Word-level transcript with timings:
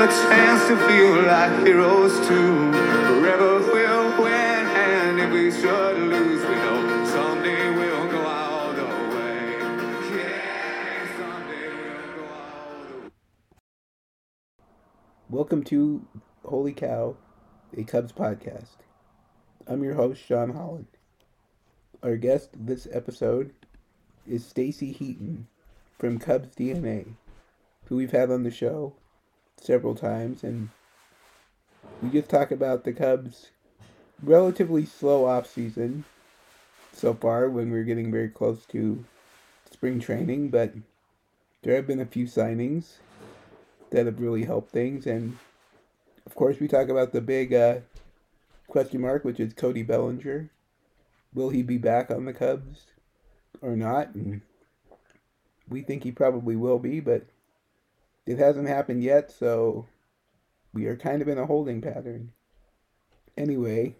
a 0.00 0.06
chance 0.06 0.66
to 0.66 0.76
feel 0.88 1.22
like 1.24 1.66
heroes 1.66 2.14
too. 2.26 2.72
Forever 2.72 3.58
we'll 3.70 4.22
win, 4.22 4.32
and 4.32 5.20
if 5.20 5.30
we 5.30 5.50
should 5.50 5.98
lose, 5.98 6.42
we 6.42 6.54
know 6.54 7.04
someday 7.04 7.70
we'll 7.76 7.96
all 7.96 8.08
go 8.08 8.20
all 8.22 8.72
the 8.72 8.84
way. 9.14 9.58
Welcome 15.28 15.64
to 15.64 16.06
Holy 16.46 16.72
Cow, 16.72 17.16
a 17.76 17.84
Cubs 17.84 18.12
podcast. 18.12 18.76
I'm 19.66 19.84
your 19.84 19.96
host, 19.96 20.24
Sean 20.24 20.54
Holland. 20.54 20.86
Our 22.02 22.16
guest 22.16 22.48
this 22.54 22.88
episode 22.90 23.52
is 24.26 24.50
Staci 24.50 24.96
Heaton 24.96 25.48
from 25.98 26.18
Cubs 26.18 26.56
DNA, 26.56 27.16
who 27.84 27.96
we've 27.96 28.12
had 28.12 28.30
on 28.30 28.44
the 28.44 28.50
show 28.50 28.94
several 29.60 29.94
times, 29.94 30.42
and 30.42 30.70
we 32.02 32.10
just 32.10 32.28
talk 32.28 32.50
about 32.50 32.84
the 32.84 32.92
Cubs' 32.92 33.50
relatively 34.22 34.84
slow 34.84 35.26
off 35.26 35.46
season 35.46 36.04
so 36.92 37.14
far 37.14 37.48
when 37.48 37.70
we're 37.70 37.84
getting 37.84 38.10
very 38.10 38.28
close 38.28 38.64
to 38.66 39.04
spring 39.70 40.00
training, 40.00 40.48
but 40.48 40.74
there 41.62 41.76
have 41.76 41.86
been 41.86 42.00
a 42.00 42.06
few 42.06 42.26
signings 42.26 42.94
that 43.90 44.06
have 44.06 44.20
really 44.20 44.44
helped 44.44 44.72
things, 44.72 45.06
and 45.06 45.38
of 46.26 46.34
course 46.34 46.58
we 46.58 46.68
talk 46.68 46.88
about 46.88 47.12
the 47.12 47.20
big 47.20 47.52
uh, 47.52 47.78
question 48.66 49.00
mark, 49.00 49.24
which 49.24 49.40
is 49.40 49.52
Cody 49.52 49.82
Bellinger. 49.82 50.50
Will 51.34 51.50
he 51.50 51.62
be 51.62 51.78
back 51.78 52.10
on 52.10 52.24
the 52.24 52.32
Cubs 52.32 52.86
or 53.60 53.76
not? 53.76 54.14
And 54.14 54.40
we 55.68 55.82
think 55.82 56.02
he 56.02 56.10
probably 56.10 56.56
will 56.56 56.78
be, 56.78 56.98
but 57.00 57.26
it 58.30 58.38
hasn't 58.38 58.68
happened 58.68 59.02
yet, 59.02 59.32
so 59.32 59.86
we 60.72 60.86
are 60.86 60.96
kind 60.96 61.20
of 61.20 61.26
in 61.26 61.38
a 61.38 61.46
holding 61.46 61.80
pattern. 61.80 62.32
Anyway, 63.36 63.96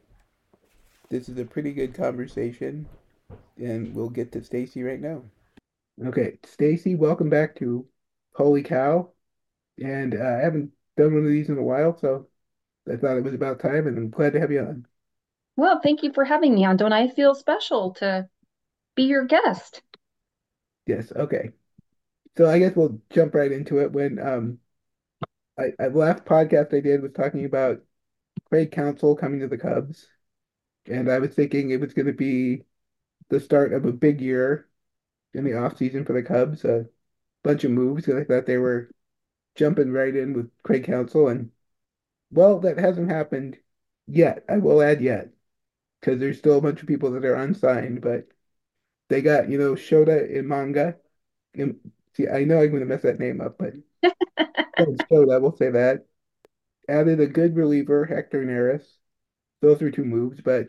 this 1.09 1.28
is 1.28 1.37
a 1.37 1.45
pretty 1.45 1.72
good 1.72 1.95
conversation, 1.95 2.87
and 3.59 3.92
we'll 3.92 4.09
get 4.09 4.31
to 4.33 4.39
Staci 4.39 4.87
right 4.87 5.00
now. 5.00 5.22
Okay, 6.06 6.39
Staci, 6.45 6.97
welcome 6.97 7.28
back 7.28 7.56
to 7.56 7.84
Holy 8.34 8.62
Cow. 8.62 9.11
And 9.83 10.14
uh, 10.14 10.22
I 10.22 10.44
haven't 10.44 10.70
done 10.97 11.15
one 11.15 11.25
of 11.25 11.31
these 11.31 11.48
in 11.48 11.59
a 11.59 11.62
while, 11.62 11.98
so 11.98 12.28
I 12.89 12.94
thought 12.97 13.17
it 13.17 13.25
was 13.25 13.34
about 13.34 13.59
time, 13.59 13.89
and 13.89 13.98
I'm 13.98 14.11
glad 14.11 14.34
to 14.34 14.41
have 14.41 14.53
you 14.53 14.61
on. 14.61 14.87
Well, 15.56 15.81
thank 15.83 16.05
you 16.05 16.12
for 16.12 16.25
having 16.25 16.55
me 16.55 16.65
on. 16.65 16.77
Don't 16.77 16.92
I 16.92 17.09
feel 17.09 17.34
special 17.34 17.94
to 17.94 18.28
be 18.94 19.05
your 19.05 19.25
guest? 19.25 19.83
Yes, 20.87 21.11
okay. 21.17 21.50
So 22.41 22.48
I 22.48 22.58
guess 22.58 22.74
we'll 22.74 23.02
jump 23.10 23.34
right 23.34 23.52
into 23.52 23.80
it. 23.80 23.92
When 23.92 24.19
um, 24.19 24.60
I, 25.58 25.72
I 25.78 25.88
last 25.88 26.24
podcast 26.24 26.74
I 26.74 26.80
did 26.80 27.02
was 27.02 27.12
talking 27.12 27.44
about 27.44 27.82
Craig 28.48 28.72
Counsell 28.72 29.14
coming 29.14 29.41
to 29.41 29.47
the 29.47 29.58
Cubs, 29.58 30.06
and 30.86 31.12
I 31.12 31.19
was 31.19 31.34
thinking 31.34 31.70
it 31.70 31.80
was 31.82 31.92
going 31.92 32.06
to 32.06 32.14
be 32.14 32.62
the 33.28 33.41
start 33.41 33.74
of 33.74 33.84
a 33.84 33.92
big 33.92 34.22
year 34.22 34.70
in 35.34 35.44
the 35.44 35.58
off 35.58 35.77
season 35.77 36.06
for 36.06 36.14
the 36.14 36.22
Cubs, 36.22 36.64
a 36.64 36.86
bunch 37.42 37.64
of 37.64 37.72
moves, 37.72 38.08
and 38.08 38.19
I 38.19 38.24
thought 38.24 38.47
they 38.47 38.56
were 38.56 38.91
jumping 39.54 39.92
right 39.92 40.16
in 40.16 40.32
with 40.32 40.50
Craig 40.62 40.84
Counsell, 40.84 41.28
and 41.28 41.50
well, 42.30 42.58
that 42.60 42.78
hasn't 42.78 43.10
happened 43.10 43.58
yet. 44.06 44.47
I 44.48 44.56
will 44.56 44.80
add 44.80 45.02
yet, 45.02 45.28
because 46.00 46.19
there's 46.19 46.38
still 46.38 46.56
a 46.56 46.62
bunch 46.62 46.80
of 46.80 46.88
people 46.88 47.10
that 47.10 47.25
are 47.27 47.34
unsigned, 47.34 48.00
but 48.00 48.28
they 49.10 49.20
got, 49.20 49.50
you 49.50 49.58
know, 49.58 49.75
Shota 49.75 50.34
Imanga. 50.34 50.97
Im- 51.52 51.92
See, 52.14 52.28
I 52.28 52.44
know 52.44 52.61
I'm 52.61 52.70
going 52.70 52.80
to 52.80 52.86
mess 52.86 53.03
that 53.03 53.19
name 53.20 53.41
up, 53.41 53.58
but 53.58 53.75
Shota, 54.78 55.41
we'll 55.41 55.56
say 55.56 55.70
that. 55.70 56.06
Added 56.89 57.20
a 57.20 57.27
good 57.27 57.56
reliever, 57.56 58.05
Hector 58.06 58.44
Neris. 58.44 58.84
Those 59.61 59.80
were 59.83 59.91
two 59.91 60.05
moves, 60.05 60.41
but 60.41 60.69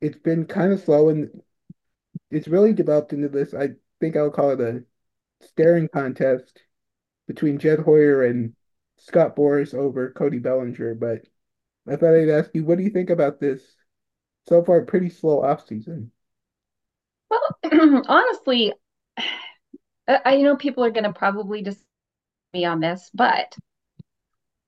it's 0.00 0.18
been 0.18 0.46
kind 0.46 0.72
of 0.72 0.80
slow, 0.80 1.08
and 1.10 1.42
it's 2.30 2.48
really 2.48 2.72
developed 2.72 3.12
into 3.12 3.28
this. 3.28 3.54
I 3.54 3.70
think 4.00 4.16
I'll 4.16 4.30
call 4.30 4.50
it 4.50 4.60
a 4.60 4.84
staring 5.46 5.88
contest 5.88 6.62
between 7.26 7.58
Jed 7.58 7.80
Hoyer 7.80 8.24
and 8.24 8.54
Scott 8.98 9.36
Boras 9.36 9.74
over 9.74 10.12
Cody 10.12 10.38
Bellinger. 10.38 10.94
But 10.94 11.26
I 11.88 11.96
thought 11.96 12.14
I'd 12.14 12.28
ask 12.28 12.50
you, 12.54 12.64
what 12.64 12.78
do 12.78 12.84
you 12.84 12.90
think 12.90 13.10
about 13.10 13.40
this 13.40 13.62
so 14.48 14.64
far? 14.64 14.82
Pretty 14.82 15.10
slow 15.10 15.42
off 15.42 15.66
season. 15.66 16.12
Well, 17.30 17.40
honestly, 18.08 18.72
I 20.10 20.20
I 20.24 20.36
know 20.42 20.56
people 20.56 20.84
are 20.84 20.90
going 20.90 21.04
to 21.04 21.12
probably 21.12 21.62
with 21.62 21.82
me 22.52 22.64
on 22.64 22.80
this, 22.80 23.10
but 23.14 23.56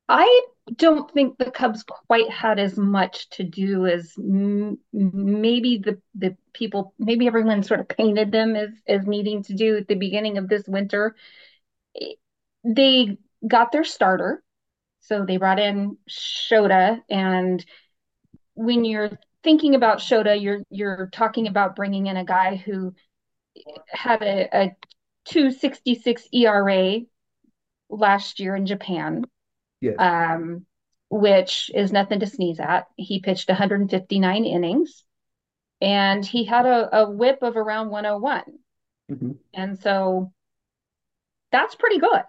I 0.08 0.42
don't 0.76 1.10
think 1.12 1.38
the 1.38 1.50
Cubs 1.50 1.82
quite 1.84 2.30
had 2.30 2.58
as 2.58 2.76
much 2.76 3.28
to 3.30 3.44
do 3.44 3.86
as 3.86 4.14
m 4.18 4.78
maybe 4.92 5.78
the 5.78 6.00
the 6.14 6.36
people, 6.52 6.94
maybe 6.98 7.26
everyone 7.26 7.62
sort 7.62 7.80
of 7.80 7.88
painted 7.88 8.30
them 8.32 8.54
as 8.56 8.70
as 8.86 9.06
needing 9.06 9.42
to 9.44 9.54
do 9.54 9.76
at 9.76 9.88
the 9.88 9.94
beginning 9.94 10.38
of 10.38 10.48
this 10.48 10.66
winter. 10.68 11.16
Eh, 12.00 12.14
they 12.64 13.18
got 13.46 13.72
their 13.72 13.84
starter, 13.84 14.42
so 15.00 15.24
they 15.26 15.38
brought 15.38 15.60
in 15.60 15.98
Shota, 16.10 17.02
and 17.10 17.64
when 18.54 18.84
you're 18.84 19.18
thinking 19.44 19.74
about 19.74 19.98
Shota, 19.98 20.40
you're 20.40 20.62
you're 20.70 21.08
talking 21.12 21.48
about 21.48 21.76
bringing 21.76 22.06
in 22.08 22.16
a 22.16 22.24
guy 22.24 22.56
who 22.56 22.94
had 23.88 24.22
a, 24.22 24.48
a 24.56 24.76
266 25.24 26.26
ERA 26.32 27.00
last 27.88 28.40
year 28.40 28.56
in 28.56 28.66
Japan, 28.66 29.24
Yes. 29.80 29.96
um, 29.98 30.66
which 31.10 31.70
is 31.74 31.92
nothing 31.92 32.20
to 32.20 32.26
sneeze 32.26 32.60
at. 32.60 32.86
He 32.96 33.20
pitched 33.20 33.48
159 33.48 34.44
innings 34.44 35.04
and 35.80 36.24
he 36.24 36.44
had 36.44 36.66
a, 36.66 37.00
a 37.00 37.10
whip 37.10 37.38
of 37.42 37.56
around 37.56 37.90
101. 37.90 38.44
Mhm. 39.10 39.38
And 39.54 39.78
so 39.78 40.32
that's 41.50 41.74
pretty 41.74 41.98
good, 41.98 42.22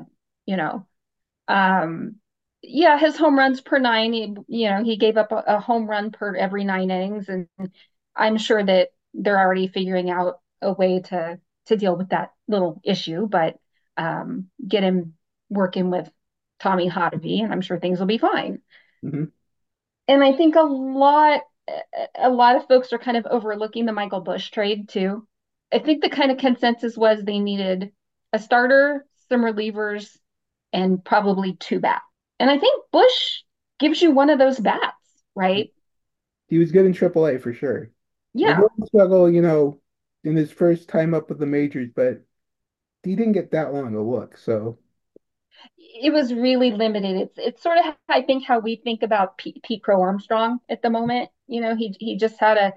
you 0.45 0.57
know. 0.57 0.85
Um, 1.47 2.17
yeah, 2.61 2.97
his 2.99 3.17
home 3.17 3.37
runs 3.37 3.61
per 3.61 3.79
nine, 3.79 4.13
he, 4.13 4.35
you 4.47 4.69
know, 4.69 4.83
he 4.83 4.97
gave 4.97 5.17
up 5.17 5.31
a, 5.31 5.43
a 5.47 5.59
home 5.59 5.87
run 5.87 6.11
per 6.11 6.35
every 6.35 6.63
nine 6.63 6.91
innings, 6.91 7.29
and 7.29 7.47
I'm 8.15 8.37
sure 8.37 8.63
that 8.63 8.89
they're 9.13 9.39
already 9.39 9.67
figuring 9.67 10.09
out 10.09 10.39
a 10.61 10.73
way 10.73 11.01
to 11.01 11.39
to 11.67 11.77
deal 11.77 11.95
with 11.97 12.09
that 12.09 12.32
little 12.47 12.81
issue, 12.83 13.27
but 13.27 13.57
um, 13.97 14.49
get 14.67 14.83
him 14.83 15.13
working 15.49 15.89
with 15.89 16.09
Tommy 16.59 16.89
Hottovy, 16.89 17.43
and 17.43 17.51
I'm 17.51 17.61
sure 17.61 17.79
things 17.79 17.99
will 17.99 18.07
be 18.07 18.17
fine. 18.17 18.61
Mhm. 19.03 19.31
And 20.07 20.23
I 20.23 20.33
think 20.33 20.55
a 20.55 20.61
lot 20.61 21.41
a 22.15 22.29
lot 22.29 22.57
of 22.57 22.67
folks 22.67 22.91
are 22.91 22.97
kind 22.99 23.15
of 23.15 23.25
overlooking 23.25 23.85
the 23.85 23.93
Michael 23.93 24.19
Busch 24.21 24.51
trade 24.51 24.89
too. 24.89 25.25
I 25.71 25.79
think 25.79 26.01
the 26.01 26.09
kind 26.09 26.31
of 26.31 26.37
consensus 26.37 26.97
was 26.97 27.23
they 27.23 27.39
needed 27.39 27.91
a 28.33 28.39
starter, 28.39 29.05
some 29.29 29.41
relievers, 29.41 30.17
and 30.73 31.03
probably 31.03 31.55
two 31.55 31.79
bats. 31.79 32.03
And 32.39 32.49
I 32.49 32.57
think 32.57 32.83
Busch 32.91 33.43
gives 33.79 34.01
you 34.01 34.11
one 34.11 34.29
of 34.29 34.39
those 34.39 34.59
bats, 34.59 34.97
right? 35.35 35.71
He 36.47 36.57
was 36.57 36.71
good 36.71 36.85
in 36.85 36.93
AAA 36.93 37.37
for 37.37 37.53
sure. 37.53 37.89
Yeah. 38.33 38.61
struggle, 38.85 39.29
you 39.29 39.41
know, 39.41 39.79
in 40.23 40.35
his 40.35 40.51
first 40.51 40.89
time 40.89 41.13
up 41.13 41.29
with 41.29 41.39
the 41.39 41.45
majors, 41.45 41.89
but 41.95 42.21
he 43.03 43.15
didn't 43.15 43.33
get 43.33 43.51
that 43.51 43.73
long 43.73 43.95
a 43.95 44.01
look. 44.01 44.37
So, 44.37 44.77
It 45.77 46.11
was 46.11 46.33
really 46.33 46.71
limited. 46.71 47.15
It's 47.17 47.37
it's 47.37 47.61
sort 47.63 47.77
of 47.77 47.95
I 48.09 48.21
think 48.21 48.43
how 48.45 48.59
we 48.59 48.75
think 48.77 49.03
about 49.03 49.37
Pete, 49.37 49.61
Pete 49.63 49.83
Crow 49.83 50.01
Armstrong 50.01 50.59
at 50.69 50.81
the 50.81 50.89
moment. 50.89 51.29
You 51.47 51.61
know, 51.61 51.75
he 51.75 51.95
he 51.99 52.17
just 52.17 52.39
had 52.39 52.57
a 52.57 52.73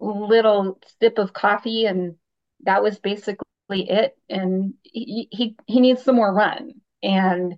little 0.00 0.78
sip 1.00 1.18
of 1.18 1.32
coffee 1.32 1.86
and 1.86 2.16
that 2.64 2.82
was 2.82 2.98
basically 2.98 3.38
it. 3.70 4.16
And 4.28 4.74
he 4.82 5.28
he 5.30 5.56
he 5.66 5.80
needs 5.80 6.02
some 6.02 6.16
more 6.16 6.32
run. 6.32 6.80
And 7.02 7.56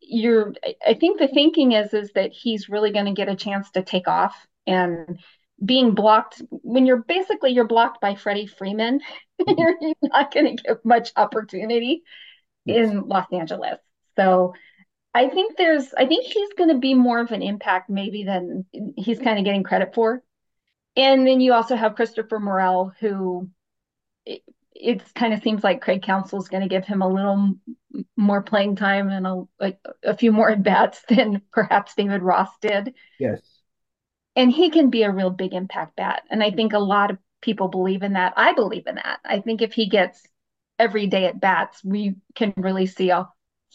you're 0.00 0.54
I 0.86 0.94
think 0.94 1.18
the 1.18 1.28
thinking 1.28 1.72
is 1.72 1.94
is 1.94 2.12
that 2.14 2.32
he's 2.32 2.68
really 2.68 2.92
going 2.92 3.06
to 3.06 3.12
get 3.12 3.28
a 3.28 3.36
chance 3.36 3.70
to 3.72 3.82
take 3.82 4.08
off 4.08 4.34
and 4.66 5.18
being 5.64 5.94
blocked 5.94 6.42
when 6.50 6.86
you're 6.86 7.02
basically 7.02 7.52
you're 7.52 7.66
blocked 7.66 8.00
by 8.00 8.14
Freddie 8.14 8.46
Freeman, 8.46 9.00
mm-hmm. 9.40 9.54
you're 9.58 9.94
not 10.02 10.32
going 10.32 10.56
to 10.56 10.62
get 10.62 10.84
much 10.84 11.12
opportunity 11.16 12.02
in 12.66 13.08
Los 13.08 13.26
Angeles. 13.32 13.78
So 14.16 14.54
I 15.14 15.28
think 15.28 15.56
there's 15.56 15.92
I 15.94 16.06
think 16.06 16.26
he's 16.26 16.52
going 16.56 16.70
to 16.70 16.78
be 16.78 16.94
more 16.94 17.20
of 17.20 17.30
an 17.30 17.42
impact 17.42 17.88
maybe 17.88 18.24
than 18.24 18.66
he's 18.96 19.18
kind 19.18 19.38
of 19.38 19.44
getting 19.44 19.62
credit 19.62 19.94
for. 19.94 20.22
And 20.96 21.26
then 21.26 21.40
you 21.40 21.52
also 21.52 21.76
have 21.76 21.96
Christopher 21.96 22.38
Morel, 22.38 22.92
who 23.00 23.48
it, 24.24 24.42
it 24.74 25.14
kind 25.14 25.34
of 25.34 25.42
seems 25.42 25.64
like 25.64 25.82
Craig 25.82 26.02
Counsell 26.02 26.40
is 26.40 26.48
going 26.48 26.62
to 26.62 26.68
give 26.68 26.84
him 26.84 27.02
a 27.02 27.08
little 27.08 27.32
m- 27.94 28.06
more 28.16 28.42
playing 28.42 28.76
time 28.76 29.08
and 29.08 29.26
a 29.26 29.42
like 29.60 29.78
a 30.02 30.16
few 30.16 30.32
more 30.32 30.50
at 30.50 30.62
bats 30.62 31.02
than 31.08 31.42
perhaps 31.52 31.94
David 31.94 32.22
Ross 32.22 32.50
did. 32.60 32.94
Yes. 33.18 33.40
And 34.36 34.50
he 34.50 34.70
can 34.70 34.90
be 34.90 35.02
a 35.02 35.12
real 35.12 35.30
big 35.30 35.54
impact 35.54 35.96
bat. 35.96 36.22
And 36.30 36.42
I 36.42 36.50
think 36.50 36.72
a 36.72 36.78
lot 36.78 37.10
of 37.10 37.18
people 37.40 37.68
believe 37.68 38.02
in 38.02 38.14
that. 38.14 38.34
I 38.36 38.52
believe 38.52 38.86
in 38.86 38.96
that. 38.96 39.20
I 39.24 39.40
think 39.40 39.62
if 39.62 39.72
he 39.72 39.88
gets 39.88 40.26
every 40.78 41.06
day 41.06 41.26
at 41.26 41.40
bats, 41.40 41.84
we 41.84 42.16
can 42.34 42.52
really 42.56 42.86
see 42.86 43.10
a 43.10 43.28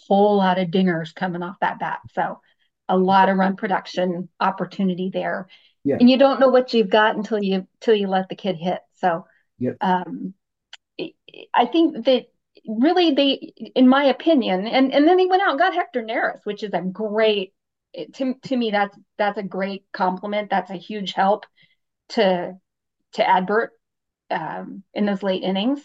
whole 0.08 0.38
lot 0.38 0.60
of 0.60 0.70
dingers 0.70 1.16
coming 1.16 1.44
off 1.44 1.56
that 1.62 1.80
bat. 1.80 2.00
So 2.14 2.42
a 2.88 2.98
lot 2.98 3.30
of 3.30 3.38
run 3.38 3.56
production 3.56 4.30
opportunity 4.40 5.12
there. 5.14 5.48
Yeah. 5.84 5.98
And 6.00 6.10
you 6.10 6.18
don't 6.18 6.40
know 6.40 6.50
what 6.50 6.74
you've 6.74 6.90
got 6.90 7.16
until 7.16 7.42
you 7.42 7.68
until 7.82 7.96
you 7.96 8.08
let 8.08 8.28
the 8.28 8.36
kid 8.36 8.58
hit. 8.58 8.80
So 8.96 9.26
Yep. 9.60 9.78
um, 9.82 10.34
I 11.54 11.66
think 11.66 12.06
that 12.06 12.28
really 12.68 13.12
they, 13.12 13.54
in 13.76 13.88
my 13.88 14.06
opinion, 14.06 14.68
and 14.68 14.94
and 14.94 15.08
then 15.08 15.18
they 15.18 15.26
went 15.26 15.42
out 15.42 15.52
and 15.52 15.60
got 15.60 15.74
Hector 15.74 16.02
Neris, 16.02 16.46
which 16.46 16.64
is 16.64 16.74
a 16.74 16.82
great 16.82 17.54
to 18.14 18.36
to 18.44 18.56
me 18.56 18.72
that's 18.72 18.98
that's 19.18 19.38
a 19.38 19.44
great 19.44 19.84
compliment. 19.94 20.50
That's 20.50 20.72
a 20.72 20.76
huge 20.76 21.14
help 21.14 21.46
to 22.10 22.54
to 23.14 23.24
Adbert 23.24 23.70
um, 24.32 24.84
in 24.94 25.06
those 25.06 25.24
late 25.24 25.44
innings. 25.44 25.82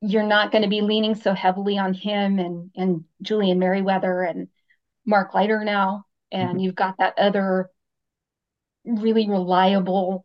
You're 0.00 0.24
not 0.24 0.50
going 0.50 0.62
to 0.62 0.68
be 0.68 0.80
leaning 0.80 1.14
so 1.14 1.32
heavily 1.32 1.78
on 1.78 1.94
him 1.94 2.38
and 2.38 2.70
and 2.76 3.04
Julian 3.22 3.58
Merryweather 3.58 4.22
and 4.22 4.48
Mark 5.06 5.34
Leiter 5.34 5.64
now, 5.64 6.06
and 6.32 6.58
Mhm. 6.58 6.64
you've 6.64 6.74
got 6.74 6.96
that 6.98 7.14
other 7.18 7.70
really 8.84 9.28
reliable 9.28 10.24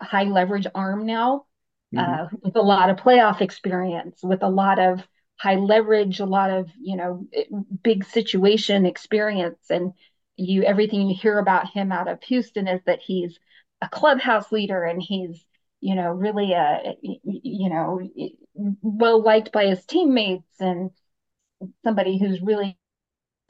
high 0.00 0.24
leverage 0.24 0.66
arm 0.74 1.06
now 1.06 1.44
Mhm. 1.92 2.00
uh, 2.00 2.26
with 2.42 2.56
a 2.56 2.60
lot 2.62 2.90
of 2.90 2.96
playoff 2.96 3.40
experience, 3.40 4.20
with 4.22 4.42
a 4.42 4.48
lot 4.48 4.78
of 4.78 5.06
high 5.40 5.56
leverage, 5.56 6.20
a 6.20 6.26
lot 6.26 6.50
of 6.50 6.68
you 6.80 6.96
know 6.96 7.26
big 7.82 8.04
situation 8.04 8.86
experience, 8.86 9.70
and 9.70 9.92
you 10.36 10.62
everything 10.64 11.08
you 11.08 11.16
hear 11.20 11.38
about 11.38 11.70
him 11.70 11.92
out 11.92 12.08
of 12.08 12.22
Houston 12.24 12.68
is 12.68 12.80
that 12.86 13.00
he's 13.00 13.38
a 13.82 13.88
clubhouse 13.88 14.52
leader 14.52 14.84
and 14.84 15.02
he's 15.02 15.44
you 15.80 15.94
know 15.94 16.10
really 16.10 16.52
a 16.52 16.94
you 17.02 17.70
know 17.70 18.00
well 18.82 19.22
liked 19.22 19.52
by 19.52 19.66
his 19.66 19.84
teammates 19.86 20.60
and 20.60 20.90
somebody 21.84 22.18
who's 22.18 22.40
really 22.42 22.76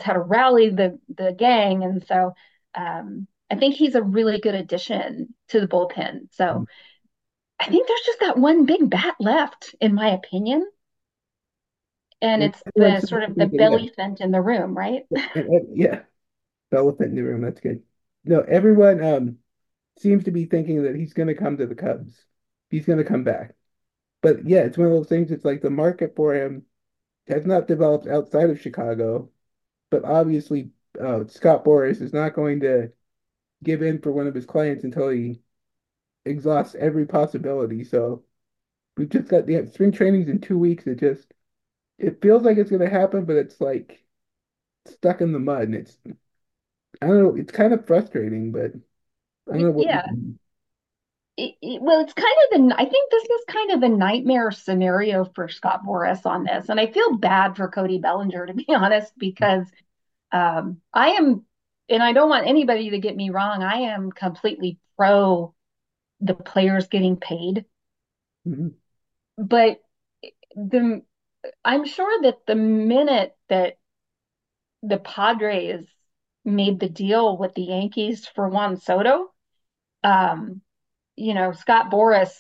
how 0.00 0.14
to 0.14 0.20
rally 0.20 0.70
the 0.70 0.98
the 1.16 1.32
gang, 1.38 1.84
and 1.84 2.04
so 2.06 2.34
um, 2.74 3.26
I 3.50 3.56
think 3.56 3.74
he's 3.76 3.94
a 3.96 4.02
really 4.02 4.40
good 4.40 4.54
addition 4.54 5.34
to 5.48 5.60
the 5.60 5.68
bullpen. 5.68 6.28
So 6.32 6.46
Mhm. 6.46 6.66
I 7.60 7.66
think 7.68 7.88
there's 7.88 8.00
just 8.06 8.20
that 8.20 8.38
one 8.38 8.66
big 8.66 8.90
bat 8.90 9.16
left, 9.20 9.74
in 9.80 9.94
my 9.94 10.10
opinion, 10.10 10.68
and 12.22 12.42
it's 12.42 12.62
the 12.74 13.00
sort 13.00 13.22
of 13.22 13.34
the 13.34 13.46
that, 13.46 13.60
elephant 13.60 14.20
in 14.20 14.30
the 14.30 14.40
room, 14.40 14.76
right? 14.76 15.04
Yeah. 15.72 16.00
Elephant 16.72 17.10
in 17.10 17.16
the 17.16 17.22
room. 17.22 17.42
That's 17.42 17.60
good. 17.60 17.82
No, 18.24 18.40
everyone 18.40 19.02
um 19.02 19.36
seems 19.98 20.24
to 20.24 20.30
be 20.30 20.44
thinking 20.44 20.82
that 20.84 20.96
he's 20.96 21.12
going 21.12 21.28
to 21.28 21.34
come 21.34 21.56
to 21.56 21.66
the 21.66 21.74
Cubs. 21.74 22.12
He's 22.70 22.86
going 22.86 22.98
to 22.98 23.04
come 23.04 23.24
back. 23.24 23.54
But 24.22 24.46
yeah, 24.46 24.60
it's 24.60 24.78
one 24.78 24.86
of 24.86 24.92
those 24.92 25.08
things. 25.08 25.30
It's 25.30 25.44
like 25.44 25.62
the 25.62 25.70
market 25.70 26.14
for 26.14 26.34
him 26.34 26.64
has 27.28 27.46
not 27.46 27.68
developed 27.68 28.06
outside 28.06 28.50
of 28.50 28.60
Chicago, 28.60 29.30
but 29.90 30.04
obviously 30.04 30.70
uh, 31.00 31.24
Scott 31.26 31.64
Boras 31.64 32.00
is 32.00 32.12
not 32.12 32.34
going 32.34 32.60
to 32.60 32.92
give 33.62 33.82
in 33.82 34.00
for 34.00 34.12
one 34.12 34.26
of 34.26 34.34
his 34.34 34.46
clients 34.46 34.84
until 34.84 35.08
he 35.08 35.40
exhausts 36.24 36.74
every 36.74 37.06
possibility. 37.06 37.84
So 37.84 38.24
we've 38.96 39.08
just 39.08 39.28
got 39.28 39.46
the 39.46 39.66
spring 39.72 39.92
trainings 39.92 40.28
in 40.28 40.40
two 40.40 40.58
weeks. 40.58 40.86
It 40.86 41.00
just 41.00 41.32
it 42.00 42.22
feels 42.22 42.42
like 42.42 42.58
it's 42.58 42.70
going 42.70 42.82
to 42.82 42.90
happen, 42.90 43.24
but 43.24 43.36
it's 43.36 43.60
like 43.60 44.04
stuck 44.88 45.20
in 45.22 45.32
the 45.32 45.40
mud, 45.40 45.64
and 45.64 45.76
it's 45.76 45.98
I 47.02 47.06
don't 47.06 47.22
know. 47.22 47.36
It's 47.36 47.52
kind 47.52 47.72
of 47.72 47.86
frustrating, 47.86 48.52
but 48.52 48.72
I 49.50 49.54
don't 49.54 49.62
know 49.62 49.70
what 49.72 49.88
Yeah. 49.88 50.02
It- 51.36 51.56
it- 51.62 51.82
well, 51.82 52.00
it's 52.00 52.12
kind 52.12 52.36
of 52.52 52.68
the, 52.68 52.74
I 52.76 52.84
think 52.84 53.10
this 53.10 53.24
is 53.24 53.44
kind 53.48 53.70
of 53.72 53.80
the 53.80 53.88
nightmare 53.88 54.50
scenario 54.50 55.24
for 55.24 55.48
Scott 55.48 55.82
Boras 55.84 56.26
on 56.26 56.44
this. 56.44 56.68
And 56.68 56.78
I 56.78 56.86
feel 56.86 57.16
bad 57.16 57.56
for 57.56 57.68
Cody 57.68 57.98
Bellinger, 57.98 58.46
to 58.46 58.54
be 58.54 58.66
honest, 58.74 59.12
because 59.18 59.66
um, 60.32 60.80
I 60.94 61.10
am, 61.10 61.46
and 61.88 62.02
I 62.02 62.12
don't 62.12 62.30
want 62.30 62.46
anybody 62.48 62.90
to 62.90 63.00
get 63.00 63.16
me 63.16 63.30
wrong, 63.30 63.62
I 63.62 63.80
am 63.92 64.12
completely 64.12 64.78
pro 64.96 65.54
the 66.20 66.34
players 66.34 66.88
getting 66.88 67.16
paid. 67.18 67.66
Mhm. 68.44 68.80
But 69.38 69.80
the, 70.56 71.02
I'm 71.64 71.84
sure 71.86 72.22
that 72.22 72.46
the 72.46 72.54
minute 72.54 73.36
that 73.48 73.78
the 74.82 74.98
Padres 74.98 75.86
made 76.44 76.80
the 76.80 76.88
deal 76.88 77.36
with 77.36 77.54
the 77.54 77.62
Yankees 77.62 78.26
for 78.26 78.48
Juan 78.48 78.76
Soto, 78.76 79.32
um, 80.02 80.62
you 81.16 81.34
know, 81.34 81.52
Scott 81.52 81.90
Boras 81.90 82.32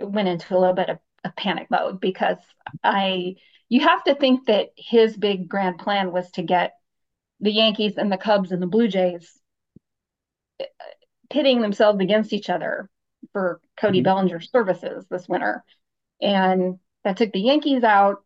went 0.00 0.28
into 0.28 0.56
a 0.56 0.58
little 0.58 0.74
bit 0.74 0.88
of 0.88 0.98
a 1.24 1.32
panic 1.32 1.70
mode 1.70 2.00
because 2.00 2.38
I, 2.82 3.36
you 3.68 3.80
have 3.80 4.04
to 4.04 4.14
think 4.14 4.46
that 4.46 4.68
his 4.76 5.16
big 5.16 5.48
grand 5.48 5.78
plan 5.78 6.12
was 6.12 6.30
to 6.32 6.42
get 6.42 6.74
the 7.40 7.52
Yankees 7.52 7.96
and 7.96 8.10
the 8.10 8.16
Cubs 8.18 8.52
and 8.52 8.62
the 8.62 8.66
Blue 8.66 8.88
Jays 8.88 9.38
pitting 11.28 11.60
themselves 11.60 12.00
against 12.00 12.32
each 12.32 12.50
other 12.50 12.88
for 13.32 13.60
Cody 13.76 14.00
Mhm. 14.00 14.04
Bellinger's 14.04 14.50
services 14.50 15.06
this 15.08 15.28
winter. 15.28 15.64
And 16.20 16.78
that 17.04 17.16
took 17.16 17.32
the 17.32 17.40
Yankees 17.40 17.84
out. 17.84 18.24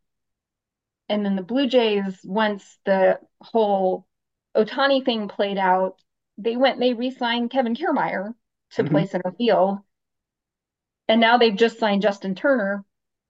And 1.08 1.24
then 1.24 1.36
the 1.36 1.42
Blue 1.42 1.66
Jays, 1.66 2.20
once 2.24 2.78
the 2.84 3.20
whole 3.40 4.06
Ohtani 4.56 5.04
thing 5.04 5.28
played 5.28 5.58
out, 5.58 6.00
they 6.38 6.56
went, 6.56 6.80
they 6.80 6.94
re-signed 6.94 7.50
Kevin 7.50 7.74
Kiermaier 7.74 8.34
to 8.72 8.84
Mhm. 8.84 8.84
play 8.84 9.06
center 9.06 9.32
field. 9.32 9.80
And 11.08 11.18
now 11.18 11.38
they've 11.38 11.56
just 11.56 11.78
signed 11.78 12.02
Justin 12.02 12.34
Turner 12.34 12.84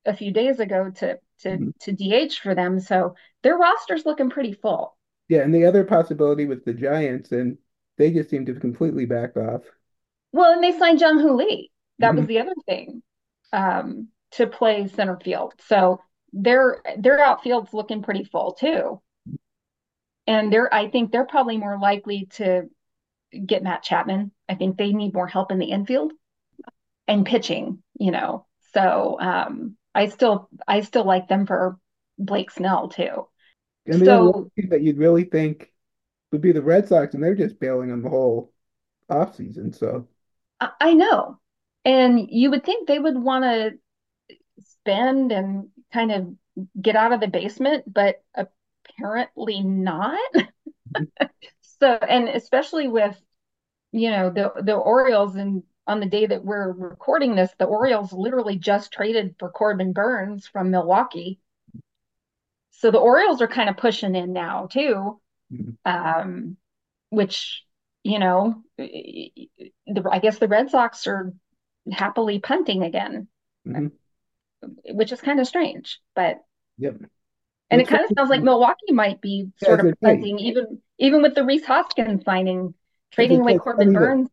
a 0.04 0.12
few 0.16 0.32
days 0.32 0.58
ago 0.58 0.90
to 0.90 1.20
to 1.40 1.58
Mhm. 1.58 1.72
to 1.80 1.92
DH 1.92 2.40
for 2.40 2.52
them. 2.54 2.80
So 2.80 3.14
their 3.42 3.56
roster's 3.56 4.04
looking 4.06 4.28
pretty 4.30 4.52
full. 4.54 4.96
Yeah, 5.28 5.42
and 5.42 5.54
the 5.54 5.64
other 5.66 5.84
possibility 5.84 6.46
was 6.46 6.62
the 6.64 6.74
Giants, 6.74 7.32
and 7.32 7.58
they 7.96 8.10
just 8.12 8.30
seem 8.30 8.46
to 8.46 8.52
have 8.52 8.60
completely 8.60 9.06
backed 9.06 9.36
off. 9.36 9.62
Well, 10.32 10.52
and 10.52 10.62
they 10.62 10.72
signed 10.72 11.00
Jung 11.00 11.18
Hoo 11.20 11.34
Lee. 11.34 11.70
That 12.00 12.16
was 12.16 12.26
Mhm. 12.26 12.26
the 12.26 12.40
other 12.40 12.54
thing 12.66 13.02
um, 13.52 14.08
to 14.32 14.46
play 14.46 14.88
center 14.88 15.18
field. 15.20 15.54
So 15.60 16.00
their 16.34 16.82
their 16.98 17.20
outfield's 17.20 17.72
looking 17.72 18.02
pretty 18.02 18.24
full 18.24 18.52
too. 18.52 19.00
And 20.26 20.52
they're 20.52 20.72
I 20.72 20.88
think 20.88 21.12
they're 21.12 21.24
probably 21.26 21.58
more 21.58 21.78
likely 21.78 22.26
to 22.34 22.68
get 23.46 23.62
Matt 23.62 23.82
Chapman. 23.82 24.32
I 24.48 24.56
think 24.56 24.76
they 24.76 24.92
need 24.92 25.14
more 25.14 25.28
help 25.28 25.52
in 25.52 25.58
the 25.58 25.70
infield 25.70 26.12
and 27.06 27.24
pitching, 27.24 27.82
you 27.98 28.10
know. 28.10 28.46
So 28.72 29.18
um, 29.20 29.76
I 29.94 30.08
still 30.08 30.48
I 30.66 30.80
still 30.80 31.04
like 31.04 31.28
them 31.28 31.46
for 31.46 31.78
Blake 32.18 32.50
Snell 32.50 32.88
too. 32.88 33.28
And 33.86 34.00
the 34.00 34.06
So- 34.06 34.50
that 34.68 34.82
you'd 34.82 34.98
really 34.98 35.24
think 35.24 35.70
would 36.32 36.40
be 36.40 36.52
the 36.52 36.62
Red 36.62 36.88
Sox, 36.88 37.14
and 37.14 37.22
they're 37.22 37.36
just 37.36 37.60
bailing 37.60 37.92
on 37.92 38.02
the 38.02 38.08
whole 38.08 38.52
offseason. 39.08 39.74
So 39.76 40.08
I, 40.58 40.70
I 40.80 40.94
know. 40.94 41.38
And 41.84 42.28
you 42.30 42.50
would 42.50 42.64
think 42.64 42.88
they 42.88 42.98
would 42.98 43.16
want 43.16 43.44
to 43.44 43.72
spend 44.64 45.32
and 45.32 45.68
kind 45.94 46.12
of 46.12 46.34
get 46.82 46.96
out 46.96 47.12
of 47.14 47.20
the 47.20 47.28
basement, 47.28 47.84
but 47.92 48.22
apparently 48.36 49.62
not. 49.62 50.20
So, 51.80 51.88
and 51.88 52.28
especially 52.28 52.88
with, 52.88 53.20
you 53.92 54.10
know, 54.10 54.30
the 54.30 54.52
the 54.62 54.74
Orioles 54.74 55.36
and 55.36 55.62
on 55.86 56.00
the 56.00 56.06
day 56.06 56.26
that 56.26 56.44
we're 56.44 56.72
recording 56.72 57.34
this, 57.36 57.52
the 57.58 57.66
Orioles 57.66 58.12
literally 58.12 58.58
just 58.58 58.92
traded 58.92 59.36
for 59.38 59.50
Corbin 59.50 59.92
Burnes 59.92 60.46
from 60.46 60.70
Milwaukee. 60.70 61.40
So 62.70 62.90
the 62.90 62.98
Orioles 62.98 63.40
are 63.40 63.48
kind 63.48 63.68
of 63.70 63.76
pushing 63.76 64.14
in 64.14 64.32
now 64.32 64.66
too, 64.66 65.20
Mhm. 65.50 65.76
um, 65.84 66.56
which, 67.10 67.64
you 68.04 68.18
know, 68.18 68.62
the, 68.78 69.48
I 70.10 70.18
guess 70.20 70.38
the 70.38 70.48
Red 70.48 70.70
Sox 70.70 71.06
are 71.06 71.32
happily 71.92 72.40
punting 72.40 72.82
again, 72.82 73.28
mhm. 73.64 73.88
Which 74.90 75.12
is 75.12 75.20
kind 75.20 75.40
of 75.40 75.46
strange, 75.46 76.00
but 76.14 76.42
Yep. 76.78 76.96
and 77.70 77.80
it 77.80 77.88
kind 77.88 78.04
of 78.04 78.10
sounds 78.16 78.30
like 78.30 78.42
Milwaukee 78.44 78.92
might 78.92 79.20
be 79.20 79.50
sort 79.58 79.80
of 79.80 80.00
punting, 80.00 80.38
even 80.38 80.80
even 80.98 81.22
with 81.22 81.34
the 81.34 81.44
Rhys 81.44 81.64
Hoskins 81.64 82.24
signing, 82.24 82.74
trading 83.10 83.40
away 83.40 83.58
Corbin 83.58 83.88
funny 83.88 83.98
that- 83.98 84.00
Burnes. 84.00 84.30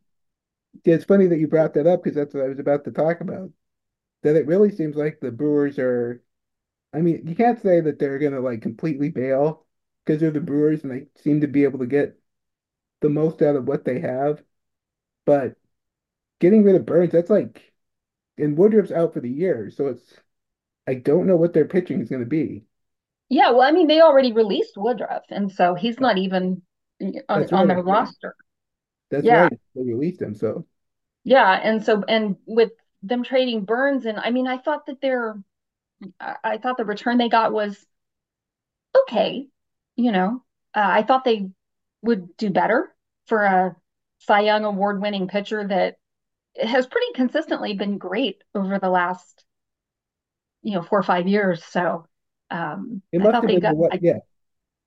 Yeah, 0.86 0.96
it's 0.96 1.06
funny 1.06 1.28
that 1.28 1.38
you 1.40 1.48
brought 1.48 1.74
that 1.74 1.88
up 1.88 2.04
because 2.04 2.16
that's 2.16 2.34
what 2.34 2.44
I 2.46 2.48
was 2.48 2.60
about 2.60 2.86
to 2.86 2.92
talk 2.92 3.22
about. 3.22 3.52
That 4.24 4.36
it 4.36 4.48
really 4.48 4.72
seems 4.72 4.96
like 4.96 5.20
the 5.20 5.32
Brewers 5.32 5.78
are, 5.80 6.24
I 6.94 7.02
mean, 7.02 7.28
you 7.28 7.36
can't 7.36 7.62
say 7.62 7.82
that 7.82 8.00
they're 8.00 8.20
gonna 8.20 8.40
like 8.42 8.62
completely 8.62 9.10
bail 9.10 9.66
because 10.06 10.22
they're 10.22 10.32
the 10.32 10.42
Brewers 10.42 10.84
and 10.84 10.92
they 10.92 11.08
seem 11.22 11.42
to 11.42 11.48
be 11.48 11.64
able 11.66 11.80
to 11.80 11.88
get 11.88 12.20
the 13.02 13.10
most 13.10 13.42
out 13.42 13.56
of 13.58 13.68
what 13.68 13.86
they 13.86 14.00
have. 14.02 14.44
But 15.26 15.58
getting 16.40 16.64
rid 16.64 16.76
of 16.76 16.86
Burnes, 16.86 17.12
that's 17.12 17.30
like, 17.30 17.71
and 18.38 18.58
Woodruff's 18.58 18.92
out 18.92 19.14
for 19.14 19.22
the 19.22 19.30
year, 19.30 19.70
so 19.70 19.88
it's, 19.88 20.16
I 20.88 20.96
don't 20.96 21.28
know 21.28 21.38
what 21.38 21.54
their 21.54 21.66
pitching 21.66 22.02
is 22.02 22.10
gonna 22.10 22.26
be. 22.26 22.66
Yeah, 23.30 23.52
well, 23.52 23.62
I 23.62 23.72
mean, 23.72 23.88
they 23.88 24.02
already 24.02 24.32
released 24.34 24.78
Woodruff, 24.78 25.24
and 25.30 25.52
so 25.52 25.74
he's 25.76 26.00
not 26.00 26.18
even 26.18 26.62
on, 27.30 27.48
That's 27.48 27.52
on 27.52 27.68
their 27.68 27.82
roster. 27.82 28.36
That's 29.12 29.30
Yeah. 29.30 29.30
right, 29.30 29.60
they 29.76 29.84
released 29.84 30.22
him, 30.22 30.34
so 30.36 30.66
Yeah, 31.24 31.52
and 31.52 31.84
so 31.84 32.04
and 32.08 32.38
with 32.46 32.72
them 33.04 33.24
trading 33.24 33.66
Burnes, 33.66 34.06
and 34.06 34.20
I 34.20 34.32
mean, 34.32 34.48
I 34.48 34.58
thought 34.58 34.86
that 34.88 35.02
their 35.02 35.42
I, 36.20 36.38
I 36.44 36.58
thought 36.60 36.78
the 36.78 36.86
return 36.86 37.18
they 37.20 37.30
got 37.30 37.54
was 37.54 37.86
okay. 38.98 39.48
You 39.96 40.12
know, 40.12 40.44
uh, 40.76 40.80
I 40.84 41.04
thought 41.04 41.24
they 41.24 41.50
would 42.02 42.36
do 42.38 42.50
better 42.50 42.94
for 43.28 43.44
a 43.44 43.76
Cy 44.20 44.42
Young 44.42 44.64
award 44.66 45.02
winning 45.02 45.28
pitcher 45.28 45.68
that 45.68 45.98
has 46.58 46.88
pretty 46.88 47.14
consistently 47.16 47.74
been 47.74 47.98
great 47.98 48.44
over 48.56 48.80
the 48.80 48.90
last, 48.90 49.46
you 50.64 50.74
know, 50.76 50.82
four 50.84 51.00
or 51.00 51.04
five 51.04 51.28
years. 51.28 51.64
So 51.64 52.06
um, 52.50 53.02
It 53.14 53.20
I 53.20 53.26
must 53.26 53.42
thought 53.42 53.44
have 53.44 53.48
they 53.48 53.58
been 53.58 53.62
got, 53.62 53.76
what? 53.78 54.02
Yeah, 54.02 54.20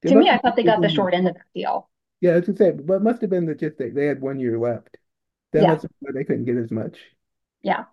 to 0.07 0.15
me, 0.17 0.29
I 0.31 0.39
thought 0.39 0.57
they 0.57 0.65
got 0.65 0.81
the 0.81 0.89
short 0.89 1.13
end 1.15 1.29
of 1.29 1.35
that 1.35 1.47
deal. 1.55 1.89
Yeah, 2.21 2.33
I 2.33 2.37
was 2.37 2.47
gonna 2.47 2.57
say, 2.59 2.71
but 2.73 2.95
it 2.95 3.03
must 3.03 3.21
have 3.21 3.31
been 3.31 3.47
the 3.47 3.55
just 3.55 3.79
that 3.79 3.95
they 3.95 4.07
had 4.07 4.21
one 4.21 4.39
year 4.41 4.59
left. 4.59 4.97
That 5.53 5.67
Yeah. 5.67 5.69
must 5.69 5.87
why 6.01 6.13
they 6.13 6.25
couldn't 6.25 6.45
get 6.47 6.57
as 6.57 6.71
much. 6.73 6.99
Yeah. 7.63 7.85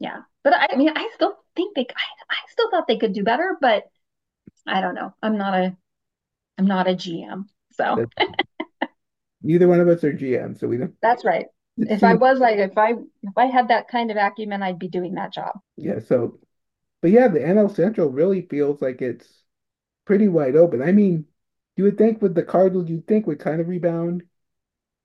Yeah. 0.00 0.22
But 0.44 0.54
I, 0.54 0.68
I 0.72 0.76
mean, 0.76 0.90
I 0.96 1.10
still 1.14 1.38
think 1.56 1.76
they, 1.76 1.82
I, 1.82 2.04
I 2.30 2.36
still 2.50 2.70
thought 2.70 2.86
they 2.88 2.98
could 2.98 3.14
do 3.14 3.24
better, 3.24 3.56
but 3.60 3.84
I 4.66 4.80
don't 4.80 4.94
know. 4.96 5.14
I'm 5.22 5.38
not 5.38 5.54
a, 5.54 5.76
I'm 6.58 6.66
not 6.66 6.88
a 6.88 6.96
GM. 6.96 7.48
So 7.74 8.04
Neither 9.42 9.68
one 9.68 9.78
of 9.80 9.88
us 9.88 10.02
are 10.04 10.12
GM, 10.12 10.54
so 10.56 10.66
we 10.68 10.78
don't. 10.78 10.96
that's 11.02 11.24
right. 11.24 11.46
If 11.78 12.02
I 12.04 12.14
was 12.14 12.38
like, 12.38 12.58
if 12.58 12.76
I, 12.76 12.92
if 13.22 13.36
I 13.36 13.46
had 13.46 13.68
that 13.68 13.88
kind 13.88 14.10
of 14.10 14.16
acumen, 14.16 14.62
I'd 14.62 14.78
be 14.78 14.88
doing 14.88 15.14
that 15.14 15.32
job. 15.32 15.58
Yeah, 15.76 15.98
so, 16.00 16.38
but 17.02 17.10
yeah, 17.12 17.28
the 17.28 17.44
NL 17.46 17.68
Central 17.68 18.10
really 18.10 18.42
feels 18.42 18.82
like 18.82 19.02
it's 19.02 19.44
pretty 20.06 20.28
wide 20.28 20.56
open. 20.56 20.82
I 20.82 20.92
mean, 20.92 21.26
you 21.76 21.84
would 21.84 21.98
think 21.98 22.22
with 22.22 22.34
the 22.34 22.44
Cardinals, 22.44 22.90
you'd 22.90 23.06
think 23.08 23.26
would 23.26 23.40
kind 23.40 23.60
of 23.60 23.68
rebound 23.68 24.24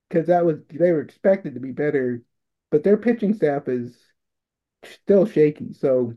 because 0.09 0.27
that 0.27 0.45
was 0.45 0.59
they 0.69 0.91
were 0.91 1.01
expected 1.01 1.55
to 1.55 1.59
be 1.61 1.71
better, 1.71 2.23
but 2.71 2.83
their 2.83 2.97
pitching 2.97 3.33
staff 3.33 3.67
is 3.69 3.97
still 4.83 5.25
shaky. 5.25 5.73
So, 5.73 6.15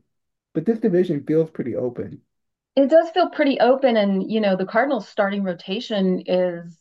but 0.55 0.67
this 0.67 0.81
division 0.81 1.25
feels 1.27 1.51
pretty 1.51 1.77
open. 1.77 2.23
It 2.75 2.89
does 2.91 3.11
feel 3.11 3.29
pretty 3.31 3.61
open, 3.61 3.97
and 3.97 4.29
you 4.31 4.41
know, 4.41 4.57
the 4.57 4.67
Cardinals' 4.67 5.09
starting 5.09 5.45
rotation 5.45 6.21
is, 6.27 6.80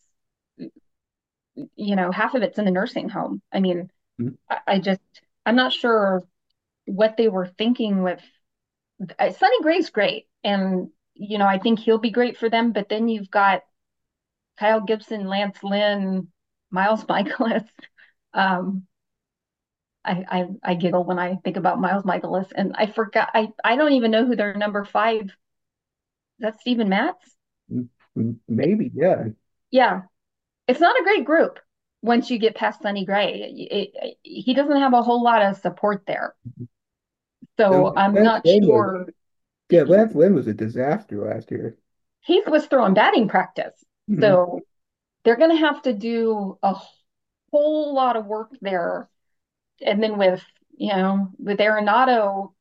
you 1.75 1.95
know, 1.95 2.11
half 2.11 2.35
of 2.35 2.43
it's 2.43 2.57
in 2.59 2.65
the 2.65 2.71
nursing 2.71 3.09
home. 3.09 3.41
I 3.51 3.59
mean, 3.59 3.89
Mhm. 4.19 4.37
I, 4.49 4.59
I 4.67 4.79
just, 4.79 5.01
I'm 5.45 5.55
not 5.55 5.73
sure 5.73 6.23
what 6.85 7.17
they 7.17 7.29
were 7.29 7.47
thinking 7.47 8.03
with 8.03 8.21
uh, 9.19 9.31
Sonny 9.31 9.61
Gray's 9.61 9.89
great, 9.89 10.27
and 10.43 10.89
you 11.15 11.37
know, 11.37 11.47
I 11.47 11.59
think 11.59 11.79
he'll 11.79 11.97
be 11.99 12.11
great 12.11 12.37
for 12.37 12.49
them. 12.49 12.71
But 12.73 12.89
then 12.89 13.07
you've 13.09 13.31
got 13.31 13.63
Kyle 14.59 14.81
Gibson, 14.81 15.27
Lance 15.27 15.63
Lynn, 15.63 16.29
Miles 16.71 17.07
Michaelis. 17.09 17.63
Um, 18.33 18.87
I, 20.05 20.25
I 20.29 20.47
I 20.71 20.73
giggle 20.75 21.03
when 21.03 21.19
I 21.19 21.35
think 21.43 21.57
about 21.57 21.79
Miles 21.79 22.03
Mikolas, 22.03 22.51
and 22.55 22.73
I 22.77 22.85
forgot. 22.87 23.29
I 23.33 23.49
I 23.63 23.75
don't 23.75 23.93
even 23.93 24.11
know 24.11 24.25
who 24.25 24.35
their 24.35 24.53
number 24.53 24.83
five. 24.85 25.23
Is 25.23 25.31
that 26.39 26.59
Steven 26.59 26.89
Matz? 26.89 27.35
Maybe, 28.47 28.91
yeah. 28.93 29.29
Yeah, 29.71 30.03
it's 30.69 30.79
not 30.79 30.99
a 30.99 31.03
great 31.03 31.25
group 31.25 31.59
once 32.01 32.29
you 32.29 32.37
get 32.37 32.55
past 32.55 32.81
Sonny 32.81 33.05
Gray. 33.05 33.41
It, 33.71 33.91
it, 34.01 34.17
he 34.23 34.53
doesn't 34.53 34.77
have 34.79 34.93
a 34.93 35.01
whole 35.01 35.23
lot 35.23 35.41
of 35.41 35.57
support 35.57 36.03
there. 36.05 36.35
So 37.57 37.89
And 37.89 37.99
I'm 37.99 38.13
not 38.13 38.45
Lynn 38.45 38.61
was- 38.61 38.67
sure. 38.67 39.05
Yeah, 39.69 39.83
Lance 39.83 40.15
Lynn 40.15 40.33
was 40.33 40.47
a 40.47 40.53
disaster 40.53 41.17
last 41.23 41.51
year. 41.51 41.77
He 42.21 42.41
was 42.47 42.65
throwing 42.65 42.93
batting 42.95 43.27
practice. 43.27 43.73
Mhm. 44.09 44.19
So 44.21 44.61
they're 45.23 45.35
going 45.37 45.51
to 45.51 45.65
have 45.67 45.81
to 45.83 45.93
do 45.93 46.57
a 46.63 46.75
whole 47.51 47.93
lot 47.93 48.15
of 48.15 48.25
work 48.25 48.51
there. 48.61 49.09
And 49.81 50.01
then 50.01 50.17
with, 50.17 50.43
you 50.75 50.89
know, 50.95 51.29
with 51.37 51.59
Arenado 51.59 52.53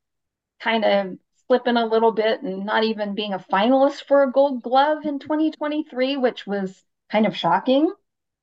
kind 0.60 0.84
of 0.84 1.18
slipping 1.46 1.76
a 1.76 1.86
little 1.86 2.12
bit 2.12 2.42
and 2.42 2.66
not 2.66 2.84
even 2.84 3.14
being 3.14 3.32
a 3.32 3.38
finalist 3.38 4.04
for 4.06 4.22
a 4.22 4.30
gold 4.32 4.62
glove 4.62 5.04
in 5.06 5.18
2023, 5.18 6.16
which 6.16 6.46
was 6.46 6.84
kind 7.10 7.26
of 7.26 7.36
shocking. 7.36 7.92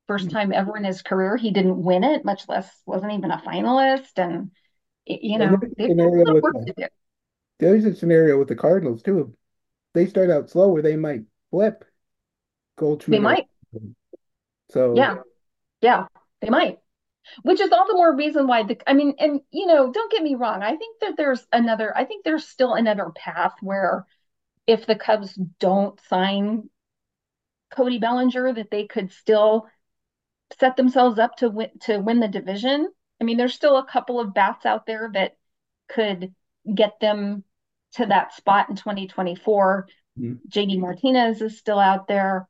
First 0.07 0.27
mm-hmm. 0.27 0.37
time 0.37 0.53
ever 0.53 0.77
in 0.77 0.83
his 0.83 1.01
career, 1.01 1.35
he 1.35 1.51
didn't 1.51 1.81
win 1.81 2.03
it, 2.03 2.23
much 2.23 2.47
less 2.47 2.69
wasn't 2.85 3.13
even 3.13 3.31
a 3.31 3.41
finalist. 3.45 4.17
And, 4.17 4.51
you 5.05 5.39
know, 5.39 5.57
there's 5.57 5.71
a 5.71 5.75
they've 5.77 5.97
got 5.97 6.05
a 6.05 6.11
scenario 6.11 6.33
with 6.35 6.75
the-. 6.75 6.89
There's 7.59 7.85
a 7.85 7.95
scenario 7.95 8.37
with 8.37 8.47
the 8.47 8.55
Cardinals 8.55 9.01
too. 9.01 9.33
They 9.93 10.05
start 10.05 10.29
out 10.29 10.49
slow 10.49 10.67
where 10.69 10.81
they 10.81 10.95
might 10.95 11.21
flip 11.51 11.85
Goldschmidt. 12.77 13.19
They 13.19 13.23
might. 13.23 13.45
So 14.69 14.95
Yeah. 14.95 15.17
Yeah, 15.81 16.05
they 16.41 16.49
might. 16.49 16.79
Which 17.41 17.59
is 17.59 17.71
all 17.71 17.87
the 17.87 17.95
more 17.95 18.15
reason 18.15 18.47
why 18.47 18.63
the, 18.63 18.77
I 18.87 18.93
mean, 18.93 19.15
and 19.19 19.41
you 19.51 19.65
know, 19.65 19.91
don't 19.91 20.11
get 20.11 20.21
me 20.23 20.35
wrong. 20.35 20.61
I 20.61 20.75
think 20.75 20.99
that 21.01 21.17
there's 21.17 21.45
another, 21.51 21.95
I 21.95 22.05
think 22.05 22.23
there's 22.23 22.47
still 22.47 22.73
another 22.73 23.09
path 23.15 23.53
where 23.61 24.05
if 24.67 24.85
the 24.85 24.95
Cubs 24.95 25.33
don't 25.59 25.99
sign 26.09 26.69
Cody 27.71 27.99
Bellinger, 27.99 28.53
that 28.53 28.71
they 28.71 28.85
could 28.87 29.11
still 29.11 29.67
set 30.59 30.75
themselves 30.77 31.19
up 31.19 31.37
to 31.37 31.49
win 31.49 31.69
to 31.81 31.97
win 31.97 32.19
the 32.19 32.27
division. 32.27 32.89
I 33.19 33.23
mean, 33.23 33.37
there's 33.37 33.53
still 33.53 33.77
a 33.77 33.85
couple 33.85 34.19
of 34.19 34.33
bats 34.33 34.65
out 34.65 34.85
there 34.85 35.09
that 35.13 35.37
could 35.89 36.33
get 36.73 36.99
them 36.99 37.43
to 37.93 38.05
that 38.07 38.33
spot 38.33 38.69
in 38.69 38.75
2024. 38.75 39.87
Mhm. 40.19 40.39
JD 40.47 40.79
Martinez 40.79 41.41
is 41.41 41.57
still 41.57 41.79
out 41.79 42.07
there. 42.07 42.47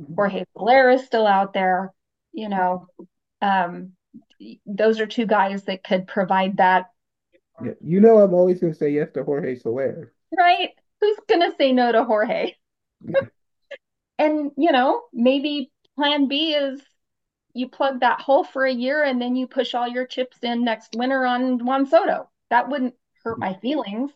Mhm. 0.00 0.14
Jorge 0.14 0.44
Soler 0.54 0.90
is 0.90 1.04
still 1.04 1.26
out 1.26 1.52
there. 1.52 1.92
You 2.32 2.48
know, 2.48 2.86
um, 3.40 3.92
those 4.66 5.00
are 5.00 5.06
two 5.06 5.26
guys 5.26 5.64
that 5.64 5.82
could 5.82 6.06
provide 6.06 6.58
that, 6.58 6.86
yeah, 7.62 7.72
you 7.80 8.00
know 8.00 8.18
I'm 8.20 8.34
always 8.34 8.60
going 8.60 8.72
to 8.72 8.78
say 8.78 8.90
yes 8.90 9.10
to 9.12 9.24
Jorge 9.24 9.56
Soler. 9.56 10.12
right? 10.36 10.70
Who's 11.00 11.18
gonna 11.28 11.52
say 11.56 11.72
no 11.72 11.92
to 11.92 12.04
Jorge? 12.04 12.54
And, 14.18 14.52
you 14.56 14.72
know, 14.72 15.02
maybe 15.12 15.70
plan 15.96 16.28
B 16.28 16.54
is 16.54 16.80
you 17.54 17.68
plug 17.68 18.00
that 18.00 18.20
hole 18.20 18.44
for 18.44 18.64
a 18.64 18.72
year 18.72 19.04
and 19.04 19.20
then 19.20 19.36
you 19.36 19.46
push 19.46 19.74
all 19.74 19.88
your 19.88 20.06
chips 20.06 20.38
in 20.42 20.64
next 20.64 20.94
winter 20.96 21.26
on 21.26 21.64
Juan 21.64 21.86
Soto. 21.86 22.30
That 22.50 22.68
wouldn't 22.68 22.94
hurt 23.24 23.38
my 23.38 23.54
feelings. 23.54 24.12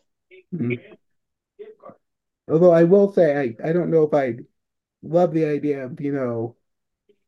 Mhm. 0.51 0.97
Although 2.47 2.71
I 2.71 2.83
will 2.83 3.11
say 3.11 3.55
I, 3.61 3.69
I 3.69 3.73
don't 3.73 3.89
know 3.91 4.03
if 4.03 4.13
I'd 4.13 4.45
love 5.03 5.33
the 5.33 5.45
idea 5.45 5.85
of, 5.85 6.01
you 6.01 6.13
know, 6.13 6.57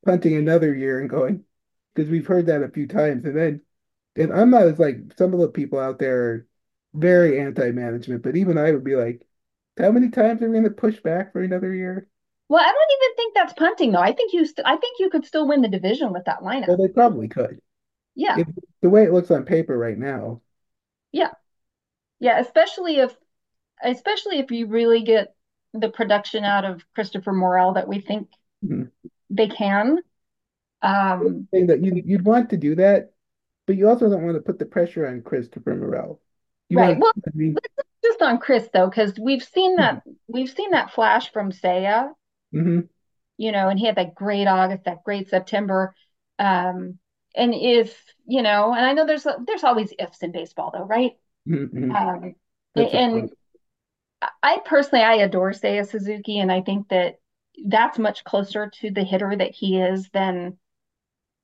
punting 0.06 0.36
another 0.36 0.76
year 0.76 1.00
and 1.02 1.10
going 1.10 1.46
because 1.96 2.10
we've 2.12 2.28
heard 2.28 2.48
that 2.48 2.64
a 2.64 2.70
few 2.70 2.88
times 2.88 3.26
and 3.26 3.38
then 3.38 3.62
and 4.18 4.34
I'm 4.34 4.52
not 4.52 4.64
as 4.68 4.80
like 4.80 5.14
some 5.18 5.34
of 5.34 5.40
the 5.42 5.50
people 5.50 5.80
out 5.80 6.00
there 6.00 6.24
are 6.32 6.48
very 6.96 7.40
anti-management, 7.42 8.24
but 8.24 8.36
even 8.38 8.58
I 8.60 8.72
would 8.72 8.84
be 8.86 8.96
like, 8.98 9.28
how 9.78 9.92
many 9.92 10.10
times 10.12 10.42
are 10.44 10.48
we 10.50 10.54
going 10.54 10.66
to 10.66 10.72
push 10.72 11.00
back 11.02 11.34
for 11.34 11.42
another 11.44 11.74
year? 11.74 12.10
Well, 12.48 12.62
I 12.64 12.72
don't 12.72 12.76
even 13.02 13.16
think 13.16 13.34
that's 13.34 13.54
punting 13.54 13.92
though. 13.92 14.00
I 14.00 14.14
think 14.14 14.34
you 14.34 14.46
st 14.46 14.62
I 14.66 14.78
think 14.78 15.00
you 15.00 15.10
could 15.10 15.26
still 15.26 15.48
win 15.48 15.62
the 15.62 15.68
division 15.68 16.14
with 16.14 16.26
that 16.26 16.40
lineup. 16.40 16.68
Well, 16.68 16.78
they 16.78 16.88
probably 16.88 17.28
could. 17.28 17.60
Yeah. 18.16 18.38
If 18.38 18.48
the 18.82 18.90
way 18.90 19.04
it 19.04 19.14
looks 19.14 19.32
on 19.32 19.46
paper 19.46 19.78
right 19.78 19.98
now. 19.98 20.42
Yeah, 21.12 21.32
Yeah, 22.20 22.40
especially 22.40 22.98
if 22.98 23.16
especially 23.84 24.40
if 24.40 24.52
you 24.52 24.68
really 24.68 25.04
get 25.04 25.36
the 25.74 25.90
production 25.90 26.44
out 26.44 26.66
of 26.66 26.84
Christopher 26.94 27.34
Morel 27.34 27.74
that 27.74 27.88
we 27.88 28.00
think 28.00 28.30
Mhm. 28.64 28.92
they 29.30 29.48
can. 29.48 30.00
Um, 30.82 31.48
that 31.52 31.82
you 31.82 32.02
you'd 32.06 32.26
want 32.26 32.50
to 32.52 32.58
do 32.58 32.76
that, 32.76 33.12
but 33.66 33.76
you 33.76 33.88
also 33.90 34.10
don't 34.10 34.24
want 34.24 34.36
to 34.36 34.42
put 34.42 34.60
the 34.60 34.66
pressure 34.66 35.08
on 35.08 35.22
Christopher 35.22 35.76
Morel. 35.76 36.20
You 36.70 36.78
Right. 36.78 36.98
want, 36.98 37.16
I 37.28 37.32
mean, 37.34 37.58
just 38.04 38.22
on 38.22 38.38
Chris 38.40 38.70
though, 38.74 38.88
because 38.90 39.18
we've 39.20 39.44
seen 39.44 39.78
that 39.78 40.04
we've 40.28 40.50
seen 40.50 40.72
that 40.72 40.92
flash 40.92 41.32
from 41.32 41.52
Seiya, 41.52 42.14
mhm, 42.56 42.90
you 43.38 43.52
know, 43.52 43.70
and 43.70 43.80
he 43.80 43.86
had 43.86 43.96
that 43.96 44.16
great 44.16 44.48
August, 44.48 44.86
that 44.86 45.04
great 45.04 45.30
September. 45.30 45.94
Um, 46.40 47.00
and 47.36 47.54
if, 47.54 47.98
you 48.26 48.42
know, 48.42 48.74
and 48.74 48.86
I 48.86 48.94
know 48.94 49.06
there's 49.06 49.28
there's 49.46 49.64
always 49.64 49.94
ifs 50.00 50.24
in 50.24 50.32
baseball 50.32 50.72
though, 50.74 50.86
right? 50.86 51.14
mhm, 51.46 51.70
mhm. 51.74 51.96
Um, 51.96 52.36
and. 52.76 53.30
I 54.42 54.60
personally 54.66 55.04
I 55.04 55.16
adore 55.16 55.52
Seiya 55.52 55.88
Suzuki, 55.88 56.40
and 56.40 56.52
I 56.52 56.62
think 56.62 56.90
that 56.90 57.20
that's 57.68 58.00
much 58.00 58.24
closer 58.24 58.70
to 58.82 58.92
the 58.92 59.04
hitter 59.04 59.36
that 59.36 59.52
he 59.52 59.80
is 59.80 60.10
than 60.10 60.58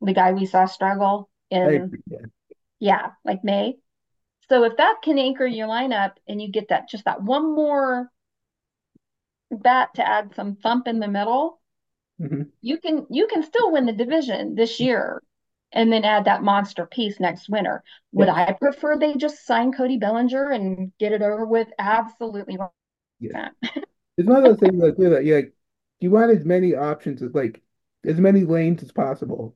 the 0.01 0.13
guy 0.13 0.34
we 0.34 0.46
saw 0.46 0.65
struggle 0.65 1.30
in, 1.50 1.86
agree, 1.86 2.00
yeah. 2.08 2.25
yeah, 2.80 3.12
like 3.24 3.44
May. 3.44 3.77
So 4.50 4.63
if 4.65 4.77
that 4.77 5.01
can 5.03 5.20
anchor 5.20 5.46
your 5.46 5.68
lineup 5.68 6.13
and 6.27 6.41
you 6.41 6.51
get 6.51 6.70
that 6.70 6.89
just 6.89 7.06
that 7.06 7.24
one 7.24 7.56
more 7.56 8.12
bat 9.58 9.89
to 9.96 10.08
add 10.08 10.36
some 10.36 10.55
thump 10.58 10.88
in 10.88 11.00
the 11.00 11.08
middle, 11.08 11.60
Mhm. 12.20 12.51
you 12.62 12.77
can 12.79 13.05
you 13.10 13.27
can 13.27 13.43
still 13.43 13.72
win 13.72 13.86
the 13.86 13.93
division 13.93 14.55
this 14.55 14.79
year 14.79 15.22
and 15.74 15.91
then 15.91 16.03
add 16.03 16.25
that 16.25 16.43
monster 16.43 16.86
piece 16.86 17.20
next 17.20 17.50
winter. 17.50 17.84
Would 18.13 18.29
Yes. 18.29 18.29
I 18.29 18.53
prefer 18.53 18.98
they 18.98 19.15
just 19.15 19.46
sign 19.46 19.72
Cody 19.74 19.98
Bellinger 19.98 20.51
and 20.51 20.91
get 21.00 21.13
it 21.13 21.22
over 21.22 21.46
with? 21.46 21.67
Absolutely 21.79 22.58
not. 22.58 22.74
It's 24.17 24.27
one 24.27 24.38
of 24.38 24.43
those 24.43 24.60
things 24.60 24.81
like, 24.81 24.98
that 24.98 25.25
you 25.25 25.36
like 25.36 25.53
you 26.00 26.12
want 26.12 26.31
as 26.31 26.46
many 26.46 26.75
options 26.75 27.22
as 27.22 27.34
like 27.34 27.62
as 28.05 28.20
many 28.20 28.43
lanes 28.43 28.84
as 28.84 28.91
possible. 28.91 29.55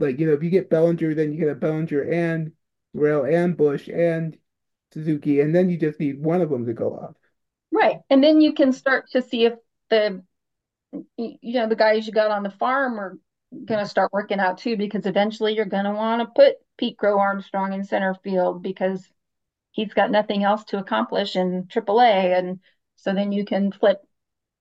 Like, 0.00 0.18
you 0.20 0.26
know, 0.26 0.34
if 0.34 0.42
you 0.42 0.50
get 0.50 0.70
Bellinger, 0.70 1.14
then 1.14 1.32
you 1.32 1.38
get 1.40 1.48
a 1.50 1.54
Bellinger 1.56 2.02
and 2.04 2.52
Morel 2.94 3.24
and 3.26 3.56
Busch 3.56 3.88
and 3.88 4.38
Suzuki, 4.92 5.40
and 5.40 5.54
then 5.54 5.70
you 5.70 5.78
just 5.78 6.00
need 6.00 6.22
one 6.24 6.42
of 6.42 6.50
them 6.50 6.66
to 6.66 6.74
go 6.74 6.94
off. 6.98 7.16
Right. 7.72 8.00
And 8.10 8.22
then 8.22 8.40
you 8.40 8.52
can 8.52 8.72
start 8.72 9.10
to 9.12 9.22
see 9.22 9.46
if 9.46 9.54
the 9.88 10.22
you 11.16 11.54
know 11.54 11.68
the 11.68 11.76
guys 11.76 12.06
you 12.06 12.12
got 12.12 12.30
on 12.30 12.42
the 12.42 12.50
farm 12.50 13.00
are 13.00 13.18
going 13.64 13.80
to 13.80 13.88
start 13.88 14.12
working 14.12 14.40
out 14.40 14.58
too 14.58 14.76
because 14.76 15.06
eventually 15.06 15.54
you're 15.54 15.64
going 15.64 15.84
to 15.84 15.92
want 15.92 16.20
to 16.20 16.26
put 16.34 16.56
Pete 16.76 16.98
Crow 16.98 17.18
Armstrong 17.18 17.72
in 17.72 17.84
center 17.84 18.14
field 18.22 18.62
because 18.62 19.06
he's 19.70 19.94
got 19.94 20.10
nothing 20.10 20.44
else 20.44 20.64
to 20.64 20.78
accomplish 20.78 21.34
in 21.36 21.64
AAA 21.64 22.38
and 22.38 22.60
so 22.96 23.14
then 23.14 23.32
you 23.32 23.44
can 23.44 23.72
flip 23.72 24.02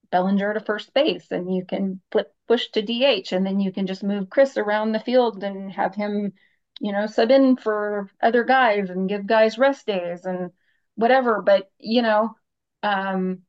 Bellinger 0.09 0.53
to 0.53 0.59
first 0.61 0.93
base 0.93 1.31
and 1.31 1.53
you 1.53 1.65
can 1.65 2.01
flip 2.11 2.33
Busch 2.47 2.67
to 2.71 2.81
DH 2.81 3.33
and 3.33 3.45
then 3.45 3.59
you 3.59 3.71
can 3.71 3.87
just 3.87 4.03
move 4.03 4.29
Chris 4.29 4.57
around 4.57 4.91
the 4.91 4.99
field 4.99 5.43
and 5.43 5.71
have 5.71 5.95
him 5.95 6.33
you 6.79 6.91
know 6.91 7.07
sub 7.07 7.31
in 7.31 7.57
for 7.57 8.09
other 8.21 8.43
guys 8.43 8.89
and 8.89 9.09
give 9.09 9.27
guys 9.27 9.57
rest 9.57 9.85
days 9.85 10.25
and 10.25 10.51
whatever 10.95 11.41
but 11.41 11.69
you 11.77 12.01
know 12.01 12.35
um 12.83 13.39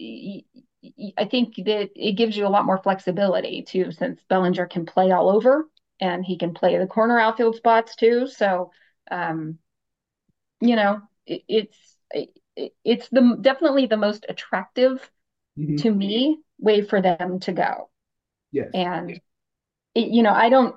I 0.00 1.24
think 1.24 1.56
that 1.56 1.90
it 1.96 2.12
gives 2.12 2.36
you 2.36 2.46
a 2.46 2.48
lot 2.48 2.64
more 2.64 2.78
flexibility 2.78 3.62
too, 3.62 3.90
since 3.90 4.22
Bellinger 4.28 4.66
can 4.66 4.86
play 4.86 5.10
all 5.10 5.28
over 5.28 5.68
and 6.00 6.24
he 6.24 6.38
can 6.38 6.54
play 6.54 6.78
the 6.78 6.86
corner 6.86 7.18
outfield 7.18 7.56
spots 7.56 7.96
too. 7.96 8.28
So, 8.28 8.70
um, 9.10 9.58
you 10.60 10.76
know, 10.76 11.00
it, 11.26 11.42
it's 11.48 11.96
it, 12.10 12.72
it's 12.84 13.08
the 13.08 13.38
definitely 13.40 13.86
the 13.86 13.96
most 13.96 14.26
attractive 14.28 15.10
mm-hmm. 15.58 15.76
to 15.76 15.90
me 15.90 16.38
way 16.58 16.82
for 16.82 17.00
them 17.00 17.40
to 17.40 17.52
go. 17.52 17.90
Yes. 18.52 18.70
And 18.74 19.20
it, 19.94 20.08
you 20.08 20.22
know, 20.22 20.32
I 20.32 20.48
don't 20.48 20.76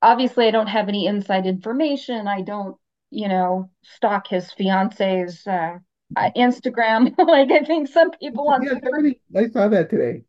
obviously 0.00 0.46
I 0.46 0.50
don't 0.50 0.66
have 0.66 0.88
any 0.88 1.06
inside 1.06 1.46
information. 1.46 2.26
I 2.26 2.40
don't, 2.40 2.76
you 3.10 3.28
know, 3.28 3.70
stalk 3.82 4.28
his 4.28 4.50
fiance's 4.52 5.46
uh, 5.46 5.78
uh, 6.14 6.30
Instagram. 6.36 7.16
like 7.18 7.50
I 7.50 7.64
think 7.64 7.88
some 7.88 8.10
people 8.12 8.48
on 8.48 8.62
yeah, 8.62 8.74
somebody, 8.82 9.20
I 9.34 9.48
saw 9.48 9.68
that 9.68 9.90
today. 9.90 10.22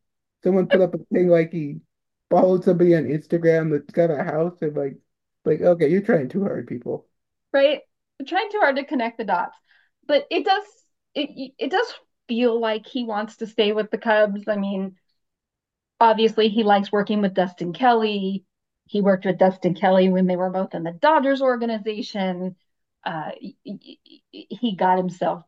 Someone 0.44 0.68
put 0.68 0.82
up 0.82 0.94
a 0.94 1.00
thing 1.14 1.28
like 1.28 1.52
he 1.52 1.82
followed 2.30 2.64
somebody 2.64 2.96
on 2.96 3.04
Instagram 3.04 3.72
that's 3.72 3.92
got 3.92 4.12
a 4.12 4.24
house 4.24 4.62
and 4.62 4.76
like 4.76 4.98
like 5.46 5.62
okay, 5.62 5.90
you're 5.90 6.02
trying 6.02 6.30
too 6.30 6.44
hard, 6.44 6.68
people. 6.68 7.08
Right? 7.54 7.82
You're 8.20 8.28
trying 8.28 8.52
too 8.52 8.60
hard 8.60 8.78
to 8.78 8.86
connect 8.86 9.18
the 9.18 9.24
dots. 9.24 9.58
But 10.08 10.26
it 10.32 10.46
does 10.46 10.64
it 11.16 11.54
it 11.58 11.72
does 11.72 11.94
feel 12.28 12.60
like 12.60 12.86
he 12.86 13.04
wants 13.04 13.38
to 13.38 13.48
stay 13.48 13.72
with 13.72 13.92
the 13.92 13.98
Cubs. 13.98 14.44
I 14.48 14.58
mean, 14.58 14.96
obviously 16.00 16.50
he 16.50 16.64
likes 16.64 16.92
working 16.92 17.22
with 17.22 17.34
Dustin 17.34 17.74
Kelly. 17.74 18.46
He 18.86 19.02
worked 19.02 19.26
with 19.26 19.38
Dustin 19.38 19.74
Kelly 19.74 20.10
when 20.10 20.28
they 20.28 20.36
were 20.36 20.50
both 20.50 20.74
in 20.74 20.84
the 20.84 20.92
Dodgers 20.92 21.42
organization. 21.42 22.56
Uh, 23.08 23.32
he 24.34 24.76
got 24.76 24.98
himself 24.98 25.44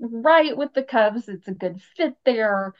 right 0.00 0.56
with 0.56 0.72
the 0.72 0.82
Cubs. 0.82 1.28
It's 1.28 1.46
a 1.46 1.52
good 1.52 1.82
fit 1.96 2.14
there. 2.24 2.74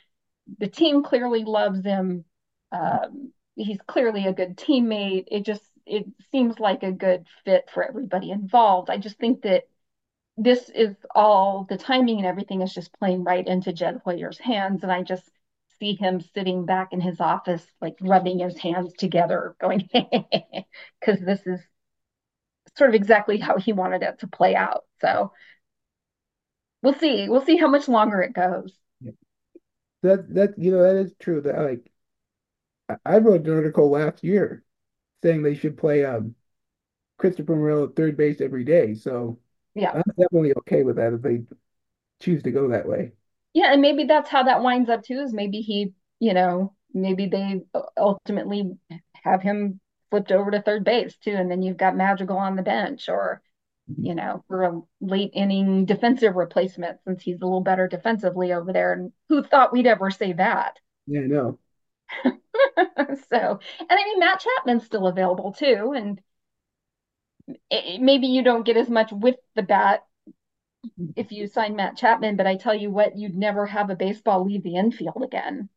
The 0.58 0.68
team 0.68 1.02
clearly 1.02 1.44
loves 1.44 1.84
him. 1.84 2.24
Um, 2.72 3.32
he's 3.56 3.78
clearly 3.86 4.26
a 4.26 4.32
good 4.32 4.56
teammate. 4.56 5.26
It 5.30 5.44
just 5.44 5.62
it 5.84 6.06
seems 6.30 6.58
like 6.58 6.82
a 6.82 6.92
good 6.92 7.26
fit 7.44 7.68
for 7.74 7.84
everybody 7.86 8.30
involved. 8.30 8.88
I 8.88 8.96
just 8.96 9.18
think 9.18 9.42
that 9.42 9.64
this 10.38 10.70
is 10.70 10.96
all 11.14 11.66
the 11.68 11.76
timing 11.76 12.18
and 12.18 12.26
everything 12.26 12.62
is 12.62 12.72
just 12.72 12.92
playing 12.98 13.24
right 13.24 13.46
into 13.46 13.72
Jed 13.74 14.00
Hoyer's 14.04 14.38
hands, 14.38 14.82
and 14.82 14.92
I 14.92 15.02
just 15.02 15.30
see 15.78 15.94
him 15.94 16.20
sitting 16.20 16.64
back 16.64 16.92
in 16.92 17.00
his 17.00 17.20
office, 17.20 17.66
like 17.82 17.96
rubbing 18.00 18.38
his 18.38 18.56
hands 18.58 18.94
together, 18.94 19.56
going, 19.60 19.90
because 21.00 21.20
this 21.20 21.46
is 21.46 21.60
sort 22.76 22.90
of 22.90 22.94
exactly 22.94 23.38
how 23.38 23.58
he 23.58 23.72
wanted 23.72 24.02
it 24.02 24.20
to 24.20 24.26
play 24.26 24.54
out. 24.54 24.84
So 25.00 25.32
we'll 26.82 26.94
see. 26.94 27.28
We'll 27.28 27.44
see 27.44 27.56
how 27.56 27.68
much 27.68 27.88
longer 27.88 28.20
it 28.22 28.32
goes. 28.34 28.72
That 30.02 30.34
that 30.34 30.58
you 30.58 30.70
know 30.70 30.82
that 30.82 30.96
is 30.96 31.14
true. 31.18 31.40
That 31.40 31.58
like 31.58 31.90
I 33.04 33.18
wrote 33.18 33.46
an 33.46 33.52
article 33.54 33.90
last 33.90 34.22
year 34.24 34.64
saying 35.22 35.42
they 35.42 35.54
should 35.54 35.78
play 35.78 36.04
um 36.04 36.34
Christopher 37.18 37.56
Morel 37.56 37.84
at 37.84 37.96
third 37.96 38.16
base 38.16 38.40
every 38.40 38.64
day. 38.64 38.94
So 38.94 39.38
yeah, 39.74 39.92
I'm 39.94 40.02
definitely 40.18 40.54
okay 40.58 40.84
with 40.84 40.96
that 40.96 41.14
if 41.14 41.22
they 41.22 41.42
choose 42.20 42.42
to 42.44 42.52
go 42.52 42.68
that 42.68 42.88
way. 42.88 43.12
Yeah, 43.54 43.72
and 43.72 43.82
maybe 43.82 44.04
that's 44.04 44.30
how 44.30 44.44
that 44.44 44.62
winds 44.62 44.90
up 44.90 45.04
too. 45.04 45.20
Is 45.20 45.34
maybe 45.34 45.60
he, 45.60 45.94
you 46.20 46.34
know, 46.34 46.74
maybe 46.94 47.26
they 47.26 47.62
ultimately 47.96 48.78
have 49.24 49.42
him 49.42 49.80
flipped 50.12 50.30
over 50.30 50.50
to 50.50 50.60
third 50.60 50.84
base 50.84 51.16
too, 51.16 51.32
and 51.32 51.50
then 51.50 51.62
you've 51.62 51.78
got 51.78 51.96
Madrigal 51.96 52.36
on 52.36 52.54
the 52.54 52.62
bench, 52.62 53.08
or 53.08 53.40
mm-hmm. 53.90 54.04
you 54.04 54.14
know, 54.14 54.44
for 54.46 54.64
a 54.64 54.80
late 55.00 55.30
inning 55.32 55.86
defensive 55.86 56.36
replacement 56.36 56.98
since 57.06 57.22
he's 57.22 57.40
a 57.40 57.44
little 57.44 57.62
better 57.62 57.88
defensively 57.88 58.52
over 58.52 58.74
there. 58.74 58.92
And 58.92 59.12
who 59.30 59.42
thought 59.42 59.72
we'd 59.72 59.86
ever 59.86 60.10
say 60.10 60.34
that? 60.34 60.78
Yeah, 61.06 61.20
I 61.20 61.26
know. 61.26 61.58
so, 62.24 63.60
and 63.80 63.90
I 63.90 64.04
mean, 64.04 64.18
Matt 64.18 64.40
Chapman's 64.40 64.84
still 64.84 65.06
available 65.06 65.52
too, 65.52 65.94
and 65.96 66.20
it, 67.70 68.02
maybe 68.02 68.26
you 68.26 68.42
don't 68.42 68.66
get 68.66 68.76
as 68.76 68.90
much 68.90 69.12
with 69.12 69.36
the 69.54 69.62
bat 69.62 70.04
if 71.16 71.32
you 71.32 71.46
sign 71.46 71.76
Matt 71.76 71.96
Chapman, 71.96 72.36
but 72.36 72.46
I 72.46 72.56
tell 72.56 72.74
you 72.74 72.90
what, 72.90 73.16
you'd 73.16 73.34
never 73.34 73.64
have 73.64 73.88
a 73.88 73.96
baseball 73.96 74.44
leave 74.44 74.62
the 74.62 74.76
infield 74.76 75.22
again. 75.22 75.70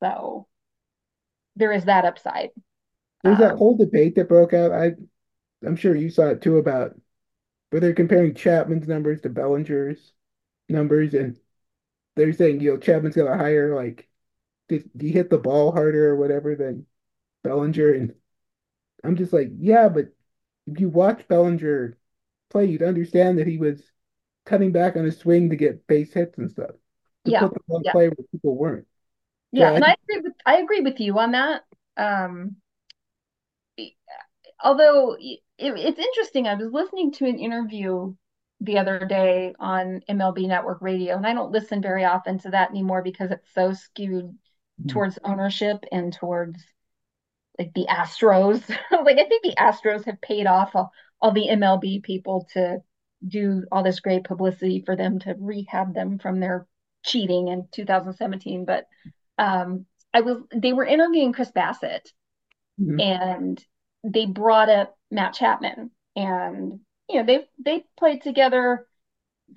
So 0.00 0.46
there 1.56 1.72
is 1.72 1.86
that 1.86 2.04
upside. 2.04 2.50
There's 3.22 3.36
um, 3.36 3.40
that 3.40 3.56
whole 3.56 3.76
debate 3.76 4.14
that 4.16 4.28
broke 4.28 4.54
out. 4.54 4.72
I, 4.72 4.92
I'm 5.64 5.76
sure 5.76 5.94
you 5.94 6.10
saw 6.10 6.28
it 6.28 6.42
too 6.42 6.58
about 6.58 6.94
where 7.70 7.80
they're 7.80 7.92
comparing 7.92 8.34
Chapman's 8.34 8.88
numbers 8.88 9.20
to 9.22 9.28
Bellinger's 9.28 10.12
numbers, 10.68 11.14
and 11.14 11.38
they're 12.16 12.32
saying 12.32 12.60
you 12.60 12.72
know 12.72 12.78
Chapman's 12.78 13.16
got 13.16 13.32
a 13.32 13.36
higher 13.36 13.74
like, 13.74 14.08
did, 14.68 14.88
he 14.98 15.10
hit 15.10 15.30
the 15.30 15.38
ball 15.38 15.72
harder 15.72 16.10
or 16.10 16.16
whatever 16.16 16.54
than 16.54 16.86
Bellinger? 17.44 17.92
And 17.92 18.14
I'm 19.04 19.16
just 19.16 19.32
like, 19.32 19.50
yeah, 19.58 19.88
but 19.88 20.06
if 20.66 20.80
you 20.80 20.88
watch 20.88 21.26
Bellinger 21.28 21.98
play, 22.50 22.66
you'd 22.66 22.82
understand 22.82 23.38
that 23.38 23.46
he 23.46 23.58
was 23.58 23.82
cutting 24.46 24.72
back 24.72 24.96
on 24.96 25.04
his 25.04 25.18
swing 25.18 25.50
to 25.50 25.56
get 25.56 25.86
base 25.86 26.12
hits 26.12 26.38
and 26.38 26.50
stuff. 26.50 26.70
Yeah, 27.24 27.40
put 27.40 27.54
the 27.54 27.80
yeah. 27.84 27.92
play 27.92 28.08
where 28.08 28.26
people 28.32 28.56
weren't. 28.56 28.86
Yeah, 29.52 29.70
so 29.70 29.74
and 29.76 29.84
I, 29.84 29.90
I 29.90 29.96
agree 30.02 30.20
with 30.22 30.32
I 30.46 30.56
agree 30.56 30.80
with 30.80 31.00
you 31.00 31.18
on 31.18 31.32
that. 31.32 31.62
Um, 31.96 32.56
although 34.62 35.16
it, 35.18 35.40
it's 35.58 35.98
interesting, 35.98 36.46
I 36.46 36.54
was 36.54 36.72
listening 36.72 37.12
to 37.12 37.26
an 37.26 37.38
interview 37.38 38.14
the 38.60 38.78
other 38.78 39.06
day 39.06 39.54
on 39.58 40.02
MLB 40.08 40.46
Network 40.46 40.82
Radio, 40.82 41.16
and 41.16 41.26
I 41.26 41.32
don't 41.32 41.52
listen 41.52 41.80
very 41.80 42.04
often 42.04 42.38
to 42.40 42.50
that 42.50 42.70
anymore 42.70 43.02
because 43.02 43.30
it's 43.30 43.52
so 43.54 43.72
skewed 43.72 44.26
mm-hmm. 44.26 44.88
towards 44.88 45.18
ownership 45.24 45.84
and 45.90 46.12
towards 46.12 46.62
like 47.58 47.72
the 47.74 47.86
Astros. 47.88 48.68
like 48.90 49.18
I 49.18 49.28
think 49.28 49.42
the 49.42 49.56
Astros 49.58 50.04
have 50.04 50.20
paid 50.20 50.46
off 50.46 50.74
all, 50.74 50.92
all 51.20 51.32
the 51.32 51.48
MLB 51.50 52.02
people 52.02 52.48
to 52.52 52.82
do 53.26 53.64
all 53.70 53.82
this 53.82 54.00
great 54.00 54.24
publicity 54.24 54.82
for 54.84 54.96
them 54.96 55.18
to 55.20 55.34
rehab 55.38 55.94
them 55.94 56.18
from 56.18 56.40
their 56.40 56.66
cheating 57.04 57.48
in 57.48 57.68
2017. 57.72 58.64
But 58.64 58.86
um, 59.38 59.86
I 60.12 60.20
was 60.22 60.38
they 60.54 60.72
were 60.72 60.84
interviewing 60.84 61.32
Chris 61.32 61.50
Bassitt, 61.50 62.12
mm-hmm. 62.80 63.00
and 63.00 63.64
they 64.04 64.26
brought 64.26 64.68
up 64.68 64.96
Matt 65.10 65.34
Chapman, 65.34 65.90
and 66.16 66.80
you 67.08 67.16
know 67.16 67.24
they 67.24 67.46
they 67.64 67.84
played 67.98 68.22
together 68.22 68.86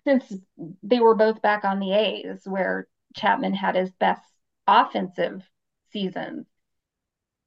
since 0.03 0.33
they 0.81 0.99
were 0.99 1.15
both 1.15 1.41
back 1.41 1.65
on 1.65 1.79
the 1.79 1.93
A's, 1.93 2.41
where 2.45 2.87
Chapman 3.15 3.53
had 3.53 3.75
his 3.75 3.91
best 3.91 4.21
offensive 4.67 5.43
season. 5.91 6.45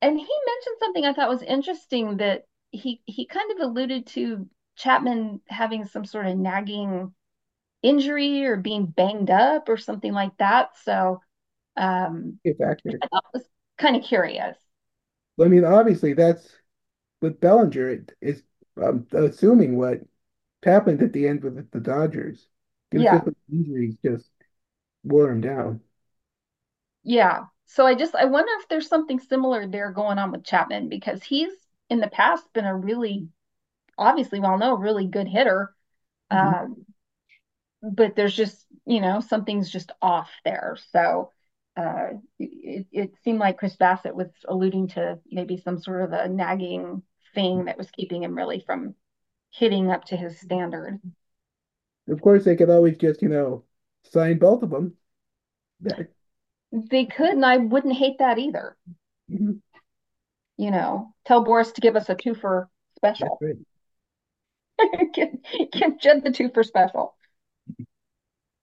And 0.03 0.19
he 0.19 0.27
mentioned 0.47 0.77
something 0.79 1.05
I 1.05 1.13
thought 1.13 1.29
was 1.29 1.43
interesting 1.43 2.19
that 2.19 2.45
he 2.71 3.01
he 3.07 3.27
kind 3.27 3.51
of 3.53 3.61
alluded 3.61 4.07
to 4.09 4.49
Chapman 4.77 5.41
having 5.49 5.87
some 5.87 6.05
sort 6.05 6.27
of 6.27 6.37
nagging 6.37 7.13
injury 7.83 8.45
or 8.45 8.57
being 8.57 8.87
banged 8.87 9.31
up 9.31 9.69
or 9.69 9.77
something 9.77 10.13
like 10.13 10.37
that. 10.39 10.71
So 10.83 11.21
um. 11.77 12.39
I 13.13 13.21
was 13.33 13.45
kind 13.79 13.97
of 13.97 14.03
curious. 14.03 14.57
I 15.41 15.49
mean, 15.49 15.65
obviously, 15.65 16.15
that's 16.15 16.49
with 17.21 17.41
Bellinger, 17.41 17.91
it 17.91 18.13
is 18.21 18.43
I'm 18.83 19.07
assuming 19.13 19.77
what 19.77 20.01
happened 20.63 21.03
at 21.03 21.13
the 21.13 21.29
end 21.29 21.43
with 21.43 21.71
the 21.71 21.81
Dodgers. 21.81 22.47
Yeah. 22.93 23.21
Injuries 23.51 23.97
just 24.05 24.31
wore 25.03 25.31
him 25.31 25.41
down. 25.41 25.81
Yeah. 27.03 27.45
So 27.67 27.87
I 27.87 27.95
just 27.95 28.15
I 28.15 28.27
wonder 28.27 28.53
if 28.61 28.69
there's 28.69 28.89
something 28.89 29.19
similar 29.19 29.67
there 29.67 29.91
going 29.91 30.19
on 30.19 30.31
with 30.31 30.45
Chapman 30.45 30.89
because 30.89 31.23
he's 31.23 31.53
in 31.91 32.01
the 32.01 32.09
past 32.09 32.45
been 32.53 32.65
a 32.65 32.77
really 32.77 33.29
obviously 33.99 34.41
well 34.41 34.59
known 34.59 34.81
really 34.81 35.07
good 35.07 35.29
hitter. 35.29 35.75
Mm-hmm. 36.33 36.65
Um, 36.65 36.87
but 37.83 38.17
there's 38.17 38.35
just 38.35 38.67
you 38.87 39.01
know 39.01 39.21
something's 39.21 39.71
just 39.71 39.93
off 40.01 40.31
there. 40.45 40.77
So 40.93 41.33
uh, 41.77 42.09
it, 42.39 42.87
it 42.93 43.13
seemed 43.25 43.39
like 43.41 43.59
Chris 43.59 43.77
Bassitt 43.77 44.15
was 44.15 44.29
alluding 44.49 44.89
to 44.89 45.19
maybe 45.31 45.59
some 45.59 45.79
sort 45.79 46.03
of 46.03 46.13
a 46.13 46.29
nagging 46.29 47.03
thing 47.35 47.67
that 47.67 47.79
was 47.79 47.91
keeping 47.91 48.23
him 48.23 48.37
really 48.37 48.61
from 48.61 48.95
hitting 49.53 49.91
up 49.91 50.05
to 50.07 50.17
his 50.17 50.41
standard. 50.41 51.01
Of 52.09 52.21
course, 52.21 52.45
they 52.45 52.57
could 52.57 52.69
always 52.71 52.99
just, 52.99 53.23
you 53.23 53.29
know, 53.29 53.65
sign 54.03 54.39
both 54.39 54.63
of 54.65 54.71
them. 54.71 54.97
They 56.71 57.07
could, 57.07 57.31
and 57.31 57.45
I 57.45 57.57
wouldn't 57.57 57.97
hate 57.97 58.19
that 58.19 58.39
either. 58.39 58.77
mhm, 59.29 59.61
You 60.59 60.71
know, 60.71 61.15
tell 61.25 61.43
Boras 61.43 61.73
to 61.73 61.81
give 61.81 61.97
us 61.97 62.11
a 62.11 62.15
two 62.15 62.35
for 62.35 62.69
that's 63.19 63.35
special. 63.35 63.41
right. 63.41 63.57
give, 65.15 65.31
give 65.73 65.99
Jed 65.99 66.25
the 66.25 66.31
two 66.31 66.51
for 66.53 66.63
special. 66.63 67.15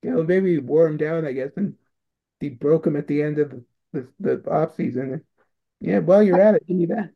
You 0.03 0.11
know, 0.11 0.23
maybe 0.23 0.59
wore 0.59 0.85
him 0.87 0.97
down, 0.97 1.25
I 1.25 1.31
guess, 1.33 1.51
and 1.57 1.75
he 2.43 2.49
broke 2.51 2.87
him 2.87 2.95
at 2.97 3.07
the 3.07 3.23
end 3.23 3.39
of 3.39 3.51
the 3.51 3.65
the, 3.93 4.09
the 4.43 4.51
off 4.51 4.75
season. 4.75 5.23
Yeah, 5.81 5.99
while 5.99 6.23
you're 6.23 6.39
at 6.41 6.55
it, 6.55 6.67
give 6.67 6.77
me 6.77 6.87
that. 6.87 7.11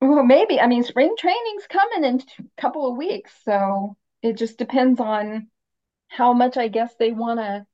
Well, 0.00 0.22
maybe. 0.24 0.60
I 0.60 0.66
mean, 0.66 0.84
spring 0.84 1.14
training's 1.18 1.66
coming 1.66 2.04
in 2.04 2.20
a 2.20 2.60
couple 2.60 2.88
of 2.90 2.96
weeks, 2.96 3.32
so 3.44 3.96
it 4.22 4.34
just 4.36 4.58
depends 4.58 5.00
on 5.00 5.48
how 6.08 6.32
much 6.34 6.56
I 6.56 6.68
guess 6.68 6.94
they 6.96 7.12
want 7.12 7.40
to 7.40 7.66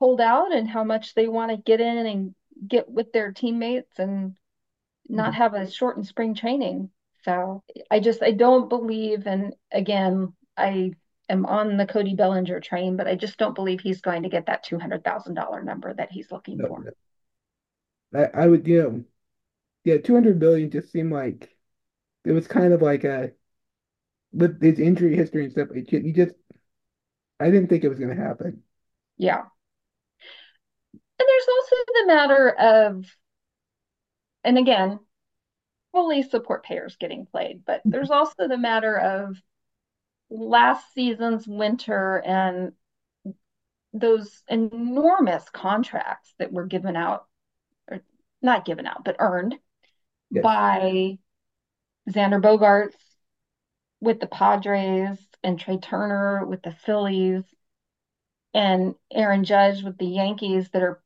hold 0.00 0.20
out 0.20 0.52
and 0.54 0.68
how 0.68 0.84
much 0.84 1.14
they 1.14 1.28
want 1.28 1.52
to 1.52 1.56
get 1.58 1.80
in 1.80 2.06
and 2.06 2.36
get 2.68 2.90
with 2.90 3.12
their 3.12 3.32
teammates 3.32 3.98
and 3.98 4.36
not 5.08 5.34
Mhm. 5.34 5.36
have 5.36 5.54
a 5.54 5.70
shortened 5.70 6.06
spring 6.06 6.34
training. 6.34 6.90
So 7.24 7.62
I 7.90 8.00
just 8.00 8.22
I 8.22 8.32
don't 8.32 8.68
believe, 8.68 9.26
and 9.26 9.54
again, 9.72 10.34
I 10.56 10.92
am 11.28 11.46
on 11.46 11.76
the 11.76 11.86
Cody 11.86 12.14
Bellinger 12.14 12.60
train, 12.60 12.96
but 12.96 13.06
I 13.08 13.14
just 13.14 13.38
don't 13.38 13.54
believe 13.54 13.80
he's 13.80 14.00
going 14.00 14.22
to 14.24 14.28
get 14.28 14.46
that 14.46 14.64
$200,000 14.64 15.64
number 15.64 15.92
that 15.94 16.12
he's 16.12 16.30
looking 16.32 16.58
No, 16.58 16.68
for. 16.68 16.84
no. 18.12 18.20
I, 18.34 18.44
I 18.44 18.46
would, 18.46 18.66
you 18.66 18.82
know, 18.82 19.04
yeah, 19.84 19.98
200 19.98 20.38
billion 20.38 20.70
just 20.70 20.92
seemed 20.92 21.12
like 21.12 21.56
it 22.24 22.32
was 22.32 22.48
kind 22.48 22.72
of 22.72 22.82
like 22.82 23.04
a 23.04 23.32
with 24.32 24.60
his 24.62 24.78
injury 24.78 25.16
history 25.16 25.44
and 25.44 25.52
stuff. 25.52 25.68
It, 25.74 25.92
you 25.92 26.12
just, 26.12 26.34
I 27.38 27.50
didn't 27.50 27.68
think 27.68 27.84
it 27.84 27.88
was 27.88 27.98
going 28.00 28.14
to 28.16 28.20
happen. 28.22 28.62
Yeah. 29.16 29.44
And 31.18 31.28
there's 31.28 31.48
also 31.48 31.76
the 31.86 32.06
matter 32.06 32.50
of, 32.50 33.16
and 34.44 34.58
again, 34.58 35.00
fully 35.92 36.22
support 36.22 36.64
payers 36.64 36.96
getting 36.96 37.26
played, 37.26 37.64
but 37.64 37.86
mm-hmm. 37.86 37.90
there's 37.90 38.10
also 38.10 38.48
the 38.48 38.58
matter 38.58 38.96
of 38.98 39.36
last 40.34 40.92
season's 40.92 41.46
winter 41.46 42.22
and 42.24 42.72
those 43.92 44.42
enormous 44.48 45.48
contracts 45.50 46.34
that 46.38 46.52
were 46.52 46.66
given 46.66 46.96
out, 46.96 47.26
or 47.88 48.00
not 48.42 48.64
given 48.64 48.86
out, 48.86 49.04
but 49.04 49.16
earned 49.18 49.54
Yes. 50.30 50.42
by 50.42 51.18
Xander 52.10 52.42
Bogaerts 52.42 52.96
with 54.00 54.18
the 54.20 54.26
Padres 54.26 55.18
and 55.42 55.58
Trea 55.58 55.78
Turner 55.78 56.44
with 56.44 56.62
the 56.62 56.72
Phillies 56.72 57.44
and 58.52 58.94
Aaron 59.12 59.44
Judge 59.44 59.82
with 59.82 59.96
the 59.98 60.06
Yankees 60.06 60.70
that 60.70 60.82
are 60.82 61.00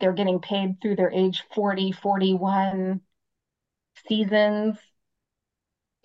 they're 0.00 0.12
getting 0.12 0.40
paid 0.40 0.80
through 0.80 0.96
their 0.96 1.10
age 1.10 1.42
40, 1.54 1.92
41 1.92 3.00
seasons. 4.08 4.78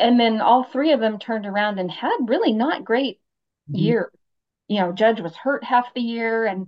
And 0.01 0.19
then 0.19 0.41
all 0.41 0.63
three 0.63 0.93
of 0.93 0.99
them 0.99 1.19
turned 1.19 1.45
around 1.45 1.79
and 1.79 1.91
had 1.91 2.17
really 2.27 2.53
not 2.53 2.85
great 2.85 3.21
Mhm. 3.67 3.79
years. 3.79 4.11
You 4.67 4.81
know, 4.81 4.91
Judge 4.93 5.21
was 5.21 5.35
hurt 5.35 5.63
half 5.63 5.93
the 5.93 6.01
year 6.01 6.45
and 6.45 6.67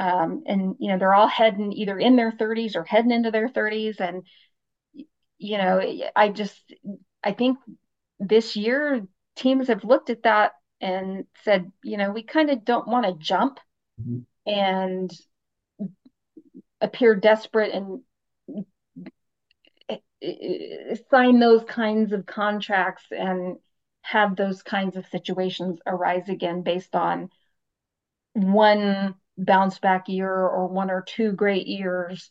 um 0.00 0.44
and 0.46 0.76
you 0.80 0.88
know 0.88 0.98
they're 0.98 1.14
all 1.14 1.28
heading 1.28 1.72
either 1.72 1.98
in 1.98 2.16
their 2.16 2.32
30s 2.32 2.76
or 2.76 2.84
heading 2.84 3.12
into 3.12 3.30
their 3.30 3.48
30s 3.48 4.00
and 4.00 4.24
you 5.38 5.58
know 5.58 5.80
I 6.16 6.28
just 6.28 6.72
I 7.22 7.32
think 7.32 7.58
this 8.18 8.56
year 8.56 9.06
teams 9.36 9.68
have 9.68 9.84
looked 9.84 10.10
at 10.10 10.24
that 10.24 10.52
and 10.80 11.26
said, 11.44 11.70
you 11.84 11.96
know, 11.98 12.10
we 12.12 12.22
kind 12.22 12.50
of 12.50 12.64
don't 12.64 12.88
want 12.88 13.06
to 13.06 13.14
jump 13.24 13.60
Mhm. 13.98 14.24
and 14.46 15.10
appear 16.80 17.14
desperate 17.14 17.72
and 17.74 18.00
sign 21.10 21.38
those 21.38 21.64
kinds 21.64 22.12
of 22.12 22.26
contracts 22.26 23.04
and 23.10 23.56
have 24.02 24.36
those 24.36 24.62
kinds 24.62 24.96
of 24.96 25.06
situations 25.06 25.78
arise 25.86 26.28
again 26.28 26.62
based 26.62 26.94
on 26.94 27.30
one 28.32 29.14
bounce 29.36 29.78
back 29.78 30.08
year 30.08 30.30
or 30.30 30.66
one 30.68 30.90
or 30.90 31.02
two 31.02 31.32
great 31.32 31.66
years. 31.66 32.30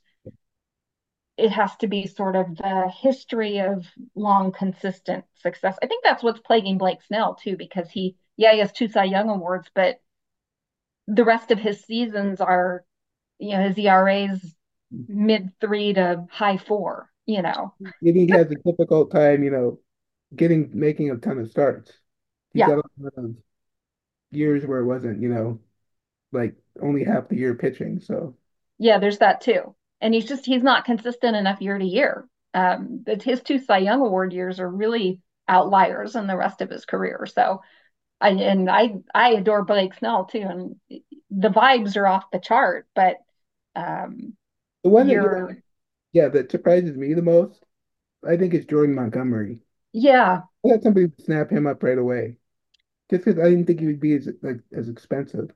It 1.38 1.52
has 1.52 1.76
to 1.78 1.88
be 1.88 2.06
sort 2.08 2.36
of 2.36 2.58
the 2.58 2.92
history 3.02 3.60
of 3.60 3.86
long, 4.16 4.52
consistent 4.52 5.26
success. 5.42 5.78
I 5.82 5.88
think 5.88 6.04
that's 6.04 6.22
what's 6.22 6.42
plaguing 6.42 6.78
Blake 6.78 7.02
Snell 7.04 7.36
too, 7.36 7.56
because 7.58 7.90
he, 7.90 8.16
yeah, 8.36 8.54
he 8.54 8.60
has 8.60 8.72
two 8.72 8.88
Cy 8.88 9.06
Young 9.06 9.30
awards, 9.30 9.70
but 9.74 10.02
the 11.08 11.24
rest 11.24 11.52
of 11.52 11.60
his 11.60 11.84
seasons 11.86 12.42
are, 12.42 12.84
you 13.40 13.58
know, 13.58 13.68
his 13.68 13.78
ERA's 13.78 14.56
mid 14.92 15.52
three 15.62 15.94
to 15.94 16.26
high 16.30 16.58
four, 16.58 17.10
you 17.30 17.42
know. 17.42 17.74
Think 18.04 18.16
he 18.16 18.34
has 18.34 18.52
a 18.52 18.56
difficult 18.56 19.12
time, 19.12 19.44
you 19.44 19.52
know, 19.52 19.80
getting 20.36 20.72
making 20.74 21.12
a 21.12 21.18
ton 21.18 21.40
of 21.40 21.50
starts. 21.52 21.92
He's 22.54 22.64
Yeah. 22.64 22.66
got 22.66 22.80
a 22.80 22.84
lot 23.00 23.14
of 23.18 23.36
years 24.32 24.66
where 24.66 24.80
it 24.82 24.86
wasn't, 24.86 25.22
you 25.22 25.30
know, 25.30 25.60
like 26.34 26.56
only 26.82 27.04
half 27.06 27.30
the 27.30 27.38
year 27.38 27.56
pitching. 27.56 28.00
So 28.02 28.36
Yeah, 28.78 29.00
there's 29.00 29.20
that 29.20 29.42
too. 29.42 29.76
And 30.02 30.14
he's 30.14 30.26
just 30.26 30.46
he's 30.46 30.64
not 30.64 30.86
consistent 30.86 31.36
enough 31.36 31.62
year 31.62 31.78
to 31.78 31.86
year. 31.86 32.28
Um, 32.54 33.02
but 33.06 33.22
his 33.22 33.42
two 33.42 33.60
Cy 33.60 33.80
Young 33.80 34.02
Award 34.02 34.34
years 34.34 34.60
are 34.60 34.70
really 34.70 35.22
outliers 35.48 36.16
in 36.16 36.28
the 36.28 36.38
rest 36.38 36.62
of 36.62 36.70
his 36.70 36.86
career. 36.86 37.26
So 37.26 37.62
I 38.22 38.30
and 38.32 38.70
I 38.70 38.96
I 39.14 39.32
adore 39.32 39.66
Blake 39.66 39.96
Snell 39.96 40.26
too, 40.26 40.40
and 40.42 40.78
the 41.32 41.50
vibes 41.50 41.98
are 41.98 42.08
off 42.08 42.32
the 42.32 42.40
chart, 42.40 42.88
but 42.96 43.18
um 43.76 44.38
the 44.84 44.90
one 44.90 45.08
that, 45.08 45.22
you're 45.22 45.62
yeah, 46.14 46.30
that 46.30 46.52
surprises 46.52 46.96
me 46.98 47.14
the 47.14 47.22
most, 47.22 47.64
I 48.28 48.38
think, 48.38 48.54
is 48.56 48.66
Jordan 48.66 48.96
Montgomery. 48.96 49.62
yeah, 49.94 50.44
I 50.66 50.70
had 50.70 50.84
somebody 50.84 51.08
would 51.08 51.22
snap 51.22 51.50
him 51.52 51.68
up 51.68 51.84
right 51.84 51.98
away, 51.98 52.38
just 53.12 53.26
because 53.26 53.40
I 53.40 53.50
didn't 53.50 53.68
think 53.68 53.80
he 53.82 53.88
would 53.88 54.00
be 54.02 54.14
as 54.16 54.30
like 54.44 54.62
as 54.74 54.90
expensive. 54.90 55.52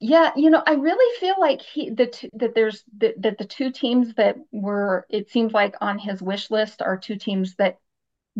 yeah, 0.00 0.30
you 0.36 0.50
know, 0.50 0.62
I 0.64 0.74
really 0.74 1.18
feel 1.18 1.34
like 1.40 1.60
he 1.60 1.90
the 1.90 2.06
two, 2.06 2.30
that 2.34 2.54
there's 2.54 2.84
that, 2.98 3.20
that 3.22 3.38
the 3.38 3.44
two 3.44 3.72
teams 3.72 4.14
that 4.14 4.36
were 4.52 5.06
it 5.10 5.28
seems 5.30 5.52
like 5.52 5.74
on 5.80 5.98
his 5.98 6.22
wish 6.22 6.50
list 6.50 6.82
are 6.82 6.96
two 6.96 7.16
teams 7.16 7.56
that 7.56 7.78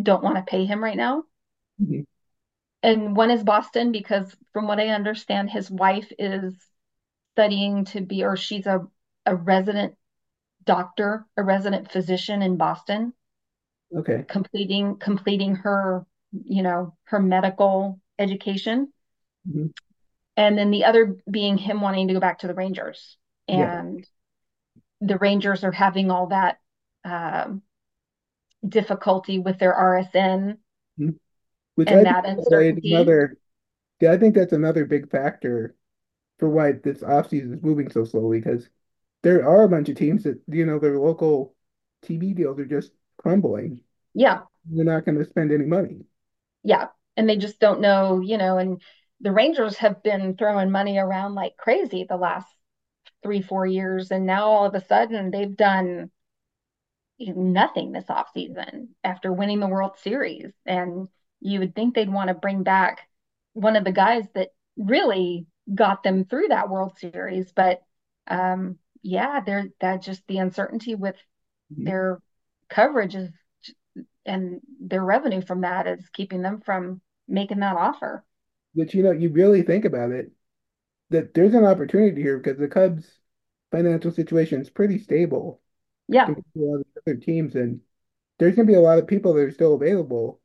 don't 0.02 0.24
want 0.24 0.36
to 0.36 0.42
pay 0.42 0.66
him 0.66 0.84
right 0.84 0.96
now. 0.96 1.24
Mhm. 1.78 2.04
And 2.82 3.16
one 3.16 3.30
is 3.30 3.42
Boston 3.44 3.92
because 3.92 4.36
from 4.52 4.66
what 4.66 4.80
I 4.80 4.88
understand, 4.88 5.50
his 5.50 5.70
wife 5.70 6.12
is 6.18 6.54
studying 7.34 7.86
to 7.86 8.02
be, 8.02 8.24
or 8.24 8.36
she's 8.36 8.66
a, 8.66 8.88
a 9.26 9.36
resident 9.36 9.96
doctor, 10.68 11.26
a 11.38 11.42
resident 11.42 11.90
physician 11.90 12.42
in 12.42 12.58
Boston, 12.58 13.14
Okay. 13.96 14.24
completing 14.28 14.96
completing 14.98 15.56
her, 15.56 16.04
you 16.44 16.62
know, 16.62 16.94
her 17.04 17.18
medical 17.18 17.98
education. 18.18 18.92
Mhm. 19.48 19.72
And 20.36 20.58
then 20.58 20.70
the 20.70 20.84
other 20.84 21.16
being 21.28 21.56
him 21.56 21.80
wanting 21.80 22.08
to 22.08 22.14
go 22.14 22.20
back 22.20 22.40
to 22.40 22.46
the 22.46 22.54
Rangers. 22.54 23.16
Yeah. 23.48 23.80
And 23.80 24.06
the 25.00 25.16
Rangers 25.18 25.64
are 25.64 25.72
having 25.72 26.10
all 26.10 26.26
that 26.28 26.58
um, 27.04 27.62
difficulty 28.68 29.38
with 29.38 29.58
their 29.58 29.74
RSN 29.74 30.58
Mhm. 31.00 31.18
Which 31.76 31.88
and 31.88 32.00
I 32.00 32.12
that 32.12 32.26
uncertainty. 32.26 32.92
another, 32.92 33.38
yeah, 34.00 34.12
I 34.12 34.18
think 34.18 34.34
that's 34.34 34.52
another 34.52 34.84
big 34.84 35.10
factor 35.10 35.74
for 36.38 36.48
why 36.48 36.72
this 36.72 37.02
offseason 37.02 37.54
is 37.56 37.62
moving 37.62 37.90
so 37.90 38.04
slowly 38.04 38.40
because 38.40 38.68
there 39.22 39.46
are 39.48 39.64
a 39.64 39.68
bunch 39.68 39.88
of 39.88 39.96
teams 39.96 40.24
that, 40.24 40.40
you 40.48 40.66
know, 40.66 40.78
their 40.78 40.98
local 40.98 41.54
TV 42.02 42.34
deals 42.34 42.58
are 42.58 42.66
just 42.66 42.92
crumbling. 43.18 43.80
Yeah, 44.14 44.44
They're 44.66 44.84
not 44.84 45.04
going 45.06 45.18
to 45.18 45.24
spend 45.26 45.52
any 45.52 45.66
money. 45.66 46.04
yeah. 46.62 46.88
And 47.16 47.28
they 47.28 47.36
just 47.36 47.58
don't 47.60 47.80
know, 47.80 48.20
you 48.20 48.38
know, 48.38 48.58
and 48.58 48.80
the 49.20 49.32
Rangers 49.32 49.76
have 49.78 50.02
been 50.02 50.36
throwing 50.36 50.70
money 50.70 50.98
around 50.98 51.34
like 51.34 51.56
crazy 51.56 52.04
the 52.08 52.16
last 52.16 52.46
three, 53.22 53.42
four 53.42 53.66
years. 53.66 54.10
And 54.10 54.26
now 54.26 54.46
all 54.48 54.66
of 54.66 54.74
a 54.74 54.84
sudden 54.86 55.30
they've 55.30 55.56
done 55.56 56.10
nothing 57.20 57.92
this 57.92 58.04
offseason 58.04 58.88
after 59.02 59.32
winning 59.32 59.60
the 59.60 59.66
World 59.68 59.96
Series. 59.98 60.52
And 60.66 61.08
you 61.40 61.60
would 61.60 61.74
think 61.74 61.94
they'd 61.94 62.12
want 62.12 62.28
to 62.28 62.34
bring 62.34 62.62
back 62.62 63.08
one 63.54 63.76
of 63.76 63.84
the 63.84 63.92
guys 63.92 64.24
that 64.34 64.50
really 64.76 65.46
got 65.74 66.02
them 66.02 66.24
through 66.24 66.48
that 66.48 66.68
World 66.70 66.96
Series. 66.98 67.52
But 67.52 67.82
um, 68.28 68.78
yeah, 69.02 69.40
they're 69.40 69.68
that 69.80 70.02
just 70.02 70.26
the 70.28 70.38
uncertainty 70.38 70.94
with 70.94 71.16
Mhm. 71.70 71.88
their 71.88 72.20
coverage 72.70 73.14
is 73.16 73.30
and 74.26 74.60
their 74.80 75.04
revenue 75.04 75.42
from 75.42 75.62
that 75.62 75.86
is 75.86 76.08
keeping 76.10 76.42
them 76.42 76.60
from 76.60 77.00
making 77.28 77.60
that 77.60 77.76
offer. 77.76 78.24
Which, 78.74 78.94
you 78.94 79.02
know, 79.02 79.10
you 79.12 79.30
really 79.30 79.62
think 79.62 79.84
about 79.84 80.10
it, 80.12 80.32
that 81.10 81.34
there's 81.34 81.54
an 81.54 81.64
opportunity 81.64 82.22
here 82.22 82.38
because 82.38 82.58
the 82.58 82.68
Cubs' 82.68 83.20
financial 83.72 84.12
situation 84.12 84.60
is 84.62 84.70
pretty 84.70 84.98
stable 84.98 85.62
Yeah, 86.08 86.28
to 86.28 86.32
a 86.32 86.60
lot 86.60 86.80
of 86.80 86.86
other 87.06 87.16
teams, 87.16 87.56
and 87.56 87.82
there's 88.38 88.56
going 88.56 88.66
to 88.68 88.72
be 88.72 88.76
a 88.78 88.82
lot 88.82 88.98
of 88.98 89.06
people 89.08 89.34
that 89.34 89.42
are 89.42 89.52
still 89.52 89.74
available. 89.74 90.40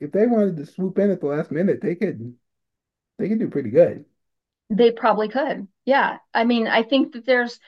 If 0.00 0.12
they 0.12 0.26
wanted 0.26 0.56
to 0.58 0.66
swoop 0.66 0.98
in 0.98 1.10
at 1.10 1.20
the 1.20 1.26
last 1.28 1.50
minute, 1.52 1.80
they 1.82 1.94
could 1.96 2.36
They 3.18 3.28
can 3.28 3.38
do 3.38 3.50
pretty 3.50 3.70
good. 3.70 4.06
They 4.72 4.90
probably 4.90 5.28
could. 5.28 5.68
Yeah. 5.84 6.18
I 6.32 6.44
mean, 6.44 6.66
I 6.66 6.82
think 6.82 7.12
that 7.12 7.26
there's 7.26 7.60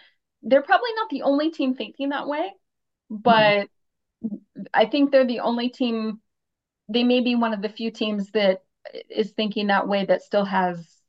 they're 0.42 0.62
probably 0.62 0.90
not 0.96 1.10
the 1.10 1.22
only 1.22 1.50
team 1.50 1.74
thinking 1.74 2.10
that 2.10 2.28
way, 2.28 2.50
but 3.10 3.68
I 4.72 4.86
think 4.86 5.10
they're 5.10 5.26
the 5.26 5.40
only 5.40 5.68
team 5.68 6.20
they 6.88 7.02
may 7.04 7.20
be 7.20 7.34
one 7.34 7.54
of 7.54 7.62
the 7.62 7.68
few 7.68 7.90
teams 7.90 8.30
that 8.32 8.62
is 9.08 9.32
thinking 9.32 9.68
that 9.68 9.88
way 9.88 10.04
that 10.04 10.22
still 10.22 10.44
has 10.44 11.00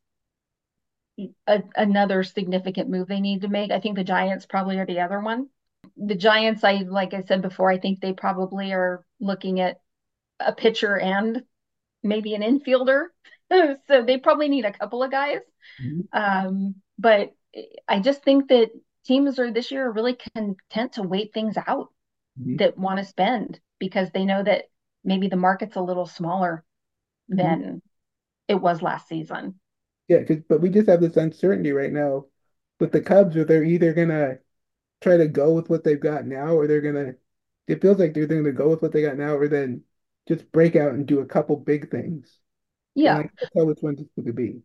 a, 1.47 1.63
another 1.75 2.23
significant 2.23 2.89
move 2.89 3.07
they 3.07 3.19
need 3.21 3.41
to 3.41 3.47
make. 3.47 3.71
I 3.71 3.79
think 3.79 3.95
the 3.95 4.03
Giants 4.03 4.45
probably 4.45 4.77
are 4.79 4.85
the 4.85 4.99
other 5.01 5.19
one. 5.19 5.47
The 5.97 6.15
Giants, 6.15 6.63
I 6.63 6.77
like 6.87 7.13
I 7.13 7.21
said 7.21 7.41
before, 7.41 7.71
I 7.71 7.77
think 7.77 7.99
they 7.99 8.13
probably 8.13 8.73
are 8.73 9.05
looking 9.19 9.59
at 9.59 9.79
a 10.39 10.53
pitcher 10.53 10.97
and 10.99 11.43
maybe 12.03 12.33
an 12.35 12.41
infielder. 12.41 13.05
so 13.87 14.01
they 14.03 14.17
probably 14.17 14.49
need 14.49 14.65
a 14.65 14.73
couple 14.73 15.03
of 15.03 15.11
guys. 15.11 15.39
Mhm. 15.79 16.07
Um, 16.13 16.75
but 16.99 17.33
I 17.87 17.99
just 17.99 18.23
think 18.23 18.49
that 18.49 18.71
teams 19.05 19.39
are 19.39 19.51
this 19.51 19.71
year 19.71 19.87
are 19.87 19.91
really 19.93 20.17
content 20.35 20.93
to 20.93 21.03
wait 21.03 21.33
things 21.33 21.55
out 21.67 21.89
Mhm. 22.37 22.57
that 22.57 22.77
want 22.77 22.99
to 22.99 23.05
spend 23.05 23.59
because 23.79 24.09
they 24.11 24.25
know 24.25 24.43
that 24.43 24.65
maybe 25.03 25.27
the 25.29 25.35
market's 25.37 25.75
a 25.77 25.81
little 25.81 26.05
smaller 26.05 26.63
Mhm. 27.27 27.37
than 27.37 27.81
it 28.47 28.55
was 28.55 28.81
last 28.81 29.07
season. 29.07 29.59
Yeah, 30.07 30.19
but 30.47 30.61
we 30.61 30.69
just 30.69 30.87
have 30.87 31.01
this 31.01 31.17
uncertainty 31.17 31.71
right 31.71 31.91
now 31.91 32.27
with 32.79 32.91
the 32.91 33.01
Cubs 33.01 33.35
where 33.35 33.45
they're 33.45 33.63
either 33.63 33.93
gonna 33.93 34.39
try 35.01 35.17
to 35.17 35.27
go 35.27 35.53
with 35.53 35.69
what 35.69 35.83
they've 35.83 35.99
got 35.99 36.25
now 36.27 36.55
or 36.55 36.67
they're 36.67 36.81
gonna 36.81 37.15
it 37.67 37.81
feels 37.81 37.99
like 37.99 38.13
they're 38.13 38.27
gonna 38.27 38.51
go 38.53 38.69
with 38.69 38.81
what 38.81 38.91
they 38.93 39.01
got 39.03 39.17
now 39.17 39.35
or 39.35 39.47
then 39.49 39.83
just 40.27 40.51
break 40.51 40.75
out 40.75 40.93
and 40.93 41.07
do 41.07 41.19
a 41.21 41.25
couple 41.27 41.57
big 41.57 41.91
things. 41.91 42.39
Yeah, 42.95 43.25
can't 43.39 43.51
tell 43.53 43.65
which 43.67 43.81
one 43.81 43.93
it's 43.99 44.09
going 44.15 44.25
to 44.27 44.33
be. 44.33 44.61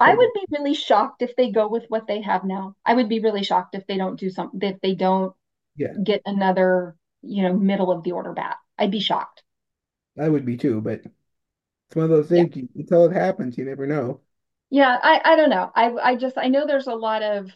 I 0.00 0.14
would 0.14 0.32
be 0.34 0.44
really 0.50 0.74
shocked 0.74 1.22
if 1.22 1.34
they 1.34 1.50
go 1.50 1.66
with 1.66 1.86
what 1.88 2.06
they 2.06 2.20
have 2.20 2.44
now. 2.44 2.76
I 2.84 2.92
would 2.94 3.08
be 3.08 3.20
really 3.20 3.42
shocked 3.42 3.74
if 3.74 3.86
they 3.86 3.96
don't 3.96 4.20
do 4.20 4.28
something, 4.28 4.60
if 4.62 4.78
they 4.82 4.94
don't 4.94 5.34
yeah, 5.76 5.96
get 6.02 6.22
another, 6.26 6.96
you 7.22 7.42
know, 7.44 7.54
middle 7.54 7.90
of 7.92 8.04
the 8.04 8.12
order 8.12 8.32
bat. 8.34 8.58
I'd 8.78 8.90
be 8.92 9.00
shocked. 9.00 9.42
I 10.18 10.30
would 10.30 10.46
be 10.46 10.56
too, 10.56 10.80
but 10.80 11.00
it's 11.04 11.96
one 11.96 12.04
of 12.04 12.10
those 12.10 12.28
Yeah. 12.32 12.44
things 12.44 12.56
you, 12.56 12.68
until 12.76 13.06
it 13.06 13.12
happens, 13.14 13.58
you 13.58 13.64
never 13.66 13.86
know. 13.86 14.20
Yeah, 14.70 14.98
I 15.02 15.20
I 15.24 15.36
don't 15.36 15.50
know. 15.50 15.70
I 15.74 15.90
I 15.96 16.16
just 16.16 16.36
I 16.38 16.48
know 16.48 16.66
there's 16.66 16.86
a 16.88 16.94
lot 16.94 17.22
of, 17.22 17.50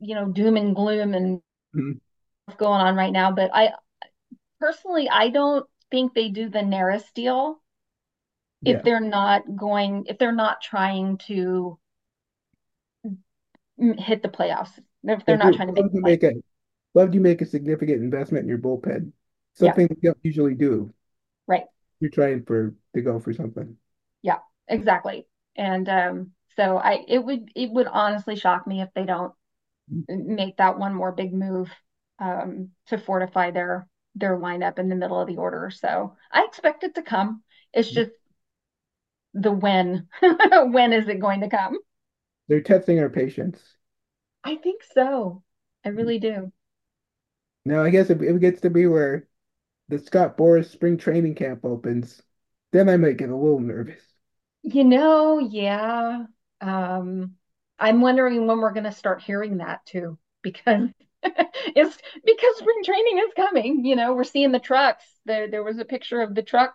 you 0.00 0.14
know, 0.16 0.26
doom 0.32 0.56
and 0.58 0.74
gloom 0.76 1.14
and 1.14 1.42
Mhm. 1.72 1.98
stuff 2.48 2.58
going 2.58 2.80
on 2.80 2.96
right 2.96 3.12
now, 3.12 3.32
but 3.32 3.50
I 3.54 3.72
personally 4.60 5.10
I 5.10 5.30
don't 5.30 5.66
think 5.92 6.14
they 6.14 6.30
do 6.30 6.50
the 6.50 6.60
Neris 6.60 7.12
deal 7.14 7.62
if 8.64 8.82
Yeah. 8.82 8.82
they're 8.82 9.00
not 9.00 9.42
going 9.56 10.04
if 10.08 10.18
they're 10.18 10.32
not 10.32 10.60
trying 10.62 11.18
to 11.18 11.78
hit 13.98 14.22
the 14.22 14.28
playoffs. 14.28 14.78
If 15.04 15.24
they're 15.26 15.36
Like 15.36 15.44
not 15.44 15.52
trying 15.54 15.68
to 15.68 15.74
make 15.74 15.84
love 15.84 15.92
the 15.92 15.96
to 15.96 16.00
make 16.00 16.22
a 16.22 16.32
love 16.94 17.14
you 17.14 17.20
make 17.20 17.40
a 17.42 17.46
significant 17.46 18.02
investment 18.02 18.44
in 18.44 18.48
your 18.48 18.58
bullpen. 18.58 19.12
Yeah, 19.58 19.78
Something 19.78 19.88
you 19.90 19.96
don't 20.10 20.18
usually 20.22 20.54
do. 20.54 20.92
right. 21.46 21.64
You're 22.00 22.10
trying 22.10 22.44
for 22.44 22.74
to 22.94 23.02
go 23.02 23.18
for 23.18 23.32
something. 23.32 23.76
Yeah, 24.22 24.38
exactly. 24.68 25.26
And 25.56 25.88
um 25.88 26.32
so 26.56 26.76
I 26.78 27.04
it 27.08 27.18
would 27.24 27.50
it 27.54 27.70
would 27.70 27.86
honestly 27.86 28.36
shock 28.36 28.66
me 28.66 28.80
if 28.80 28.88
they 28.94 29.04
don't 29.04 29.32
make 30.08 30.58
that 30.58 30.78
one 30.78 30.94
more 30.94 31.12
big 31.12 31.34
move 31.34 31.70
um 32.20 32.70
to 32.88 32.98
fortify 32.98 33.50
their 33.50 33.88
their 34.16 34.38
lineup 34.38 34.78
in 34.78 34.88
the 34.88 34.96
middle 34.96 35.20
of 35.20 35.28
the 35.28 35.38
order. 35.38 35.70
So 35.70 36.16
I 36.32 36.44
expect 36.44 36.84
it 36.84 36.94
to 36.96 37.02
come. 37.02 37.42
It's 37.72 37.90
just 37.92 38.12
the 39.34 39.52
when. 39.52 40.08
When 40.70 40.92
is 40.92 41.08
it 41.08 41.20
going 41.20 41.40
to 41.40 41.48
come? 41.48 41.78
They're 42.48 42.62
testing 42.62 42.98
our 42.98 43.10
patience. 43.10 43.76
I 44.42 44.56
think 44.56 44.82
so. 44.94 45.42
I 45.84 45.90
really 45.90 46.18
do. 46.18 46.52
Now, 47.64 47.82
I 47.82 47.90
guess 47.90 48.10
if 48.10 48.20
it 48.20 48.40
gets 48.40 48.60
to 48.62 48.70
be 48.70 48.86
where 48.86 49.28
the 49.88 49.98
Scott 49.98 50.36
Boras 50.36 50.70
spring 50.70 50.98
training 50.98 51.34
camp 51.34 51.64
opens, 51.64 52.22
then 52.72 52.88
I 52.88 52.96
might 52.96 53.16
get 53.16 53.30
a 53.30 53.36
little 53.36 53.60
nervous. 53.60 54.02
You 54.62 54.84
know, 54.84 55.38
yeah. 55.38 56.24
Um, 56.60 57.34
I'm 57.78 58.00
wondering 58.00 58.46
when 58.46 58.58
we're 58.58 58.72
going 58.72 58.84
to 58.84 58.92
start 58.92 59.22
hearing 59.22 59.58
that 59.58 59.84
too, 59.86 60.18
because 60.42 60.88
it's 61.22 61.98
because 62.24 62.56
spring 62.56 62.82
training 62.84 63.18
is 63.18 63.34
coming. 63.36 63.84
You 63.84 63.96
know, 63.96 64.14
we're 64.14 64.24
seeing 64.24 64.52
the 64.52 64.58
trucks. 64.58 65.04
There, 65.26 65.50
there 65.50 65.62
was 65.62 65.78
a 65.78 65.84
picture 65.84 66.22
of 66.22 66.34
the 66.34 66.42
truck, 66.42 66.74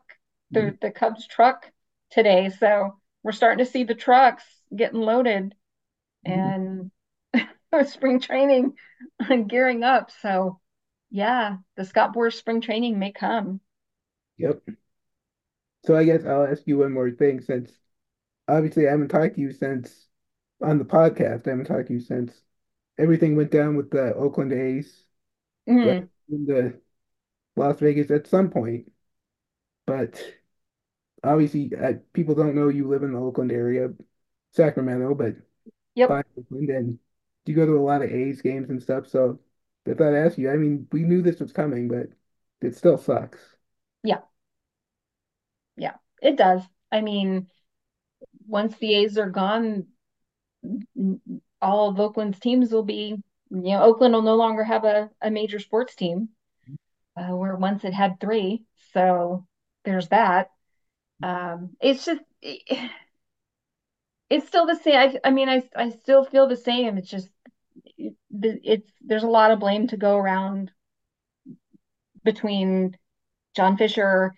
the 0.52 0.78
the 0.82 0.92
Cubs 0.92 1.28
truck 1.28 1.72
today. 2.12 2.50
So 2.50 3.00
we're 3.24 3.32
starting 3.32 3.64
to 3.66 3.72
see 3.72 3.84
the 3.84 3.96
trucks 3.96 4.44
getting 4.76 5.02
loaded 5.02 5.56
Mhm. 6.26 6.54
and 6.54 6.92
spring 7.88 8.20
training 8.20 8.76
gearing 9.48 9.84
up. 9.84 10.12
So 10.22 10.60
yeah, 11.12 11.58
the 11.78 11.86
Scott 11.86 12.14
Boras 12.16 12.36
spring 12.36 12.62
training 12.62 13.00
may 13.00 13.12
come. 13.12 13.62
Yep. 14.38 14.64
So 15.86 15.96
I 15.96 16.04
guess 16.04 16.26
I'll 16.26 16.46
ask 16.46 16.66
you 16.68 16.78
one 16.80 16.94
more 16.94 17.12
thing 17.12 17.42
since 17.42 17.72
obviously 18.48 18.88
I 18.88 18.92
haven't 18.92 19.10
talked 19.10 19.36
to 19.36 19.42
you 19.42 19.52
since 19.54 20.08
on 20.62 20.78
the 20.80 20.86
podcast. 20.86 21.48
I 21.48 21.52
haven't 21.52 21.66
talked 21.66 21.88
to 21.90 21.94
you 21.94 22.02
since 22.02 22.44
everything 23.00 23.36
went 23.36 23.52
down 23.52 23.78
with 23.78 23.92
the 23.92 24.14
Oakland 24.16 24.54
A's 24.54 25.06
Mhm. 25.68 26.10
in 26.30 26.46
the 26.46 26.80
Las 27.56 27.80
Vegas 27.80 28.12
at 28.12 28.28
some 28.28 28.50
point. 28.50 28.92
But 29.86 30.24
obviously, 31.24 31.72
uh, 31.76 31.94
people 32.14 32.36
don't 32.36 32.56
know 32.56 32.70
you 32.70 32.88
live 32.88 33.04
in 33.04 33.14
the 33.14 33.20
Oakland 33.20 33.52
area, 33.52 33.90
Sacramento, 34.54 35.16
but 35.16 35.36
Yep. 35.96 36.20
Oakland, 36.38 36.70
and 36.70 37.00
you 37.46 37.56
go 37.56 37.66
to 37.66 37.78
a 37.78 37.82
lot 37.82 38.02
of 38.02 38.12
A's 38.12 38.42
games 38.42 38.70
and 38.70 38.82
stuff. 38.82 39.08
So 39.08 39.40
I 39.88 39.94
thought 39.94 40.14
I'd 40.14 40.26
ask 40.28 40.38
you. 40.38 40.52
I 40.52 40.58
mean, 40.58 40.88
we 40.92 41.04
knew 41.04 41.22
this 41.22 41.40
was 41.40 41.52
coming, 41.54 41.88
but 41.88 42.08
it 42.62 42.76
still 42.76 42.98
sucks. 42.98 43.40
Yeah. 44.04 44.22
Yeah. 45.78 45.96
It 46.22 46.36
does. 46.38 46.62
I 46.92 47.02
mean, 47.02 47.48
once 48.48 48.78
the 48.78 48.96
A's 48.96 49.18
are 49.18 49.30
gone, 49.30 49.88
all 51.62 51.90
of 51.90 52.00
Oakland's 52.00 52.40
teams 52.40 52.72
will 52.72 52.84
be, 52.84 53.16
you 53.50 53.62
know, 53.62 53.84
Oakland 53.84 54.14
will 54.14 54.22
no 54.22 54.36
longer 54.36 54.64
have 54.64 54.86
a, 54.86 55.10
a 55.22 55.32
major 55.32 55.60
sports 55.60 55.96
team, 55.96 56.30
uh, 57.18 57.36
where 57.36 57.56
once 57.56 57.84
it 57.86 57.94
had 57.94 58.20
three. 58.20 58.66
So 58.94 59.46
there's 59.86 60.10
that. 60.10 60.52
Um, 61.22 61.76
it's 61.82 62.06
just, 62.06 62.22
it, 62.42 62.92
it's 64.30 64.48
still 64.48 64.66
the 64.66 64.76
same. 64.76 64.96
I, 64.96 65.20
I 65.24 65.32
mean, 65.32 65.50
I, 65.50 65.64
I 65.76 65.90
still 65.90 66.24
feel 66.24 66.48
the 66.48 66.56
same. 66.58 66.98
It's 66.98 67.10
just, 67.10 67.30
it, 67.98 68.16
it's, 68.32 68.92
there's 69.02 69.24
a 69.24 69.28
lot 69.28 69.52
of 69.52 69.60
blame 69.60 69.88
to 69.88 69.98
go 69.98 70.18
around 70.18 70.72
between 72.24 72.98
John 73.56 73.78
Fisher 73.78 74.34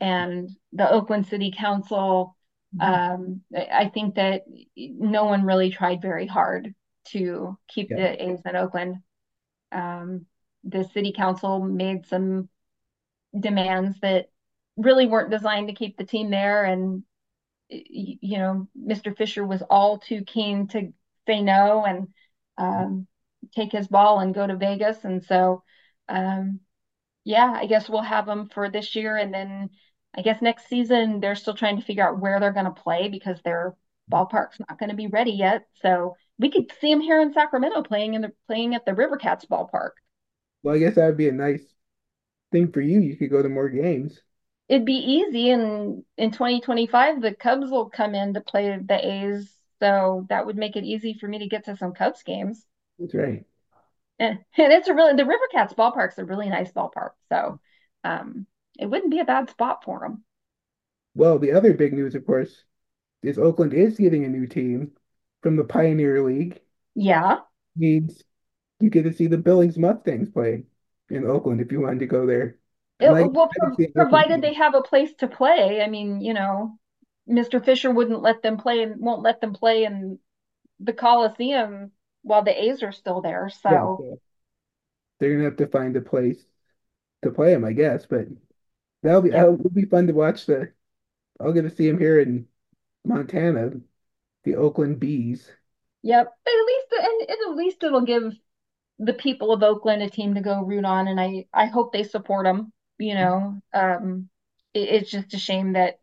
and 0.00 0.50
the 0.72 0.90
Oakland 0.90 1.26
City 1.26 1.52
Council. 1.56 2.36
Mhm. 2.74 2.82
Um, 2.84 3.42
I 3.54 3.90
think 3.92 4.16
that 4.16 4.42
no 4.76 5.24
one 5.24 5.44
really 5.44 5.70
tried 5.70 6.02
very 6.02 6.26
hard 6.26 6.74
to 7.08 7.58
keep 7.68 7.90
Yeah. 7.90 7.96
the 7.96 8.24
A's 8.24 8.40
in 8.44 8.56
Oakland. 8.56 8.96
Um, 9.72 10.26
the 10.64 10.84
city 10.84 11.12
council 11.12 11.60
made 11.60 12.06
some 12.06 12.48
demands 13.38 14.00
that 14.00 14.30
really 14.76 15.06
weren't 15.06 15.30
designed 15.30 15.68
to 15.68 15.74
keep 15.74 15.96
the 15.96 16.04
team 16.04 16.30
there. 16.30 16.64
And, 16.64 17.02
you 17.68 18.38
know, 18.38 18.68
Mr. 18.76 19.16
Fisher 19.16 19.44
was 19.44 19.62
all 19.68 19.98
too 19.98 20.22
keen 20.24 20.68
to 20.68 20.92
say 21.26 21.42
no 21.42 21.84
and 21.84 22.08
um, 22.58 23.06
take 23.54 23.72
his 23.72 23.88
ball 23.88 24.20
and 24.20 24.34
go 24.34 24.46
to 24.46 24.56
Vegas. 24.56 25.04
And 25.04 25.24
so, 25.24 25.62
um, 26.08 26.60
yeah, 27.24 27.52
I 27.54 27.66
guess 27.66 27.88
we'll 27.88 28.02
have 28.02 28.26
them 28.26 28.48
for 28.48 28.70
this 28.70 28.94
year. 28.94 29.16
And 29.16 29.32
then 29.34 29.70
I 30.16 30.22
guess 30.22 30.40
next 30.40 30.68
season, 30.68 31.20
they're 31.20 31.34
still 31.34 31.54
trying 31.54 31.76
to 31.78 31.84
figure 31.84 32.06
out 32.06 32.20
where 32.20 32.40
they're 32.40 32.52
going 32.52 32.66
to 32.66 32.70
play 32.70 33.08
because 33.08 33.40
their 33.42 33.74
ballpark's 34.10 34.60
not 34.60 34.78
going 34.78 34.90
to 34.90 34.96
be 34.96 35.08
ready 35.08 35.32
yet. 35.32 35.66
So 35.82 36.16
we 36.38 36.50
could 36.50 36.72
see 36.80 36.92
them 36.92 37.00
here 37.00 37.20
in 37.20 37.32
Sacramento 37.32 37.82
playing 37.82 38.14
in 38.14 38.22
the 38.22 38.32
playing 38.46 38.74
at 38.74 38.84
the 38.84 38.94
River 38.94 39.16
Cats 39.16 39.44
ballpark. 39.44 39.90
Well, 40.62 40.74
I 40.74 40.78
guess 40.78 40.94
that 40.94 41.06
would 41.06 41.16
be 41.16 41.28
a 41.28 41.32
nice 41.32 41.62
thing 42.52 42.72
for 42.72 42.80
you. 42.80 43.00
You 43.00 43.16
could 43.16 43.30
go 43.30 43.42
to 43.42 43.48
more 43.48 43.68
games. 43.68 44.20
It'd 44.68 44.84
be 44.84 44.94
easy 44.94 45.50
and 45.50 46.02
in 46.16 46.32
2025 46.32 47.20
the 47.20 47.34
Cubs 47.34 47.70
will 47.70 47.88
come 47.88 48.14
in 48.14 48.34
to 48.34 48.40
play 48.40 48.76
the 48.78 49.06
A's. 49.06 49.52
So 49.80 50.26
that 50.28 50.46
would 50.46 50.56
make 50.56 50.76
it 50.76 50.84
easy 50.84 51.14
for 51.14 51.28
me 51.28 51.38
to 51.40 51.48
get 51.48 51.66
to 51.66 51.76
some 51.76 51.92
Cubs 51.92 52.22
games. 52.22 52.64
That's 52.98 53.14
right. 53.14 53.44
And, 54.18 54.38
and 54.56 54.72
it's 54.72 54.88
a 54.88 54.94
really 54.94 55.14
the 55.14 55.26
River 55.26 55.44
Cats 55.52 55.74
ballpark's 55.74 56.18
a 56.18 56.24
really 56.24 56.48
nice 56.48 56.72
ballpark. 56.72 57.10
So 57.28 57.60
um, 58.02 58.46
it 58.78 58.86
wouldn't 58.86 59.10
be 59.10 59.20
a 59.20 59.24
bad 59.24 59.50
spot 59.50 59.84
for 59.84 60.00
them. 60.00 60.24
Well, 61.14 61.38
the 61.38 61.52
other 61.52 61.72
big 61.74 61.92
news, 61.92 62.14
of 62.14 62.26
course, 62.26 62.64
is 63.22 63.38
Oakland 63.38 63.72
is 63.74 63.96
getting 63.96 64.24
a 64.24 64.28
new 64.28 64.46
team 64.46 64.92
from 65.42 65.56
the 65.56 65.64
Pioneer 65.64 66.22
League. 66.22 66.60
Yeah. 66.94 67.40
Means 67.76 68.22
you 68.80 68.90
get 68.90 69.04
to 69.04 69.12
see 69.12 69.26
the 69.26 69.38
Billings 69.38 69.78
Mustangs 69.78 70.30
play 70.30 70.64
in 71.10 71.24
Oakland 71.26 71.60
if 71.60 71.72
you 71.72 71.80
wanted 71.80 72.00
to 72.00 72.06
go 72.06 72.26
there. 72.26 72.58
It, 72.98 73.10
I 73.10 73.24
well, 73.24 73.48
pro 73.48 73.76
see 73.76 73.84
an 73.84 73.92
Oakland 73.96 73.96
provided 73.96 74.40
they 74.42 74.54
have 74.54 74.74
a 74.74 74.82
place 74.82 75.14
to 75.16 75.28
play. 75.28 75.82
I 75.82 75.88
mean, 75.88 76.20
you 76.20 76.34
know, 76.34 76.78
Mr. 77.28 77.60
Fisher 77.60 77.90
wouldn't 77.90 78.22
let 78.22 78.42
them 78.42 78.56
play 78.56 78.82
and 78.82 79.00
won't 79.00 79.22
let 79.22 79.40
them 79.40 79.52
play 79.52 79.84
in 79.84 80.18
the 80.80 80.92
Coliseum 80.92 81.92
while 82.22 82.42
the 82.42 82.64
A's 82.64 82.82
are 82.82 82.92
still 82.92 83.20
there. 83.20 83.50
Yeah, 83.68 83.88
So, 83.96 83.98
so 83.98 84.20
they're 85.18 85.32
gonna 85.32 85.44
have 85.44 85.56
to 85.56 85.66
find 85.66 85.96
a 85.96 86.00
place 86.00 86.44
to 87.22 87.30
play 87.32 87.52
him, 87.54 87.64
I 87.64 87.72
guess. 87.72 88.06
But 88.06 88.28
that'll 89.02 89.22
be 89.22 89.30
yeah. 89.30 89.38
that'll 89.38 89.58
be 89.58 89.86
fun 89.86 90.06
to 90.08 90.14
watch. 90.14 90.46
The 90.46 90.72
I'll 91.40 91.52
get 91.54 91.62
to 91.62 91.70
see 91.70 91.88
him 91.88 91.98
here 91.98 92.20
in 92.20 92.48
Montana, 93.04 93.72
the 94.44 94.56
Oakland 94.56 95.00
Bees. 95.00 95.50
Yep. 96.02 96.26
At 96.46 96.66
least 96.66 96.86
and, 96.92 97.20
and 97.30 97.38
at 97.50 97.56
least 97.56 97.82
it'll 97.82 98.00
give 98.02 98.34
the 98.98 99.14
people 99.14 99.52
of 99.52 99.62
Oakland 99.62 100.02
a 100.02 100.10
team 100.10 100.34
to 100.34 100.40
go 100.42 100.62
root 100.62 100.84
on, 100.86 101.08
and 101.08 101.20
I 101.20 101.46
I 101.54 101.66
hope 101.66 101.92
they 101.92 102.04
support 102.04 102.44
them. 102.46 102.72
You 102.98 103.14
know, 103.14 103.60
um, 103.74 104.28
it, 104.74 104.88
it's 104.88 105.10
just 105.10 105.34
a 105.34 105.38
shame 105.38 105.74
that 105.74 106.00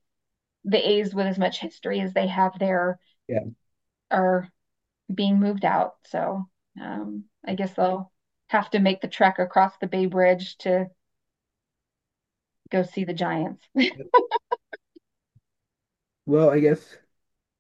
the 0.66 0.78
A's, 0.78 1.16
with 1.16 1.28
as 1.28 1.40
much 1.40 1.60
history 1.60 2.02
as 2.02 2.14
they 2.14 2.28
have 2.28 2.60
there, 2.60 3.00
Yeah. 3.28 3.44
are 4.12 4.50
being 5.14 5.40
moved 5.40 5.66
out. 5.66 5.96
So 6.08 6.50
um, 6.82 7.26
I 7.46 7.56
guess 7.56 7.74
they'll 7.76 8.12
have 8.50 8.70
to 8.72 8.80
make 8.80 9.02
the 9.02 9.10
trek 9.10 9.40
across 9.40 9.78
the 9.80 9.88
Bay 9.88 10.08
Bridge 10.08 10.58
to 10.60 10.90
go 12.70 12.84
see 12.84 13.04
the 13.04 13.14
Giants. 13.14 13.64
Well, 16.26 16.50
I 16.50 16.60
guess 16.60 16.98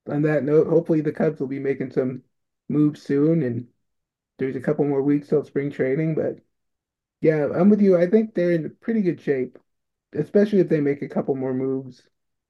on 0.07 0.23
that 0.23 0.43
note, 0.43 0.67
hopefully 0.67 1.01
the 1.01 1.11
Cubs 1.13 1.39
will 1.41 1.47
be 1.47 1.59
making 1.59 1.91
some 1.91 2.23
moves 2.69 3.01
soon, 3.03 3.43
and 3.43 3.69
there's 4.39 4.55
a 4.57 4.61
couple 4.61 4.85
more 4.85 5.03
weeks 5.03 5.29
till 5.29 5.43
spring 5.45 5.71
training. 5.71 6.15
But 6.15 6.39
yeah, 7.23 7.47
I'm 7.55 7.69
with 7.69 7.81
you. 7.81 7.97
I 7.97 8.09
think 8.09 8.33
they're 8.33 8.51
in 8.51 8.75
pretty 8.81 9.01
good 9.01 9.21
shape, 9.21 9.57
especially 10.13 10.59
if 10.59 10.69
they 10.69 10.81
make 10.81 11.01
a 11.01 11.07
couple 11.07 11.35
more 11.35 11.53
moves 11.53 12.03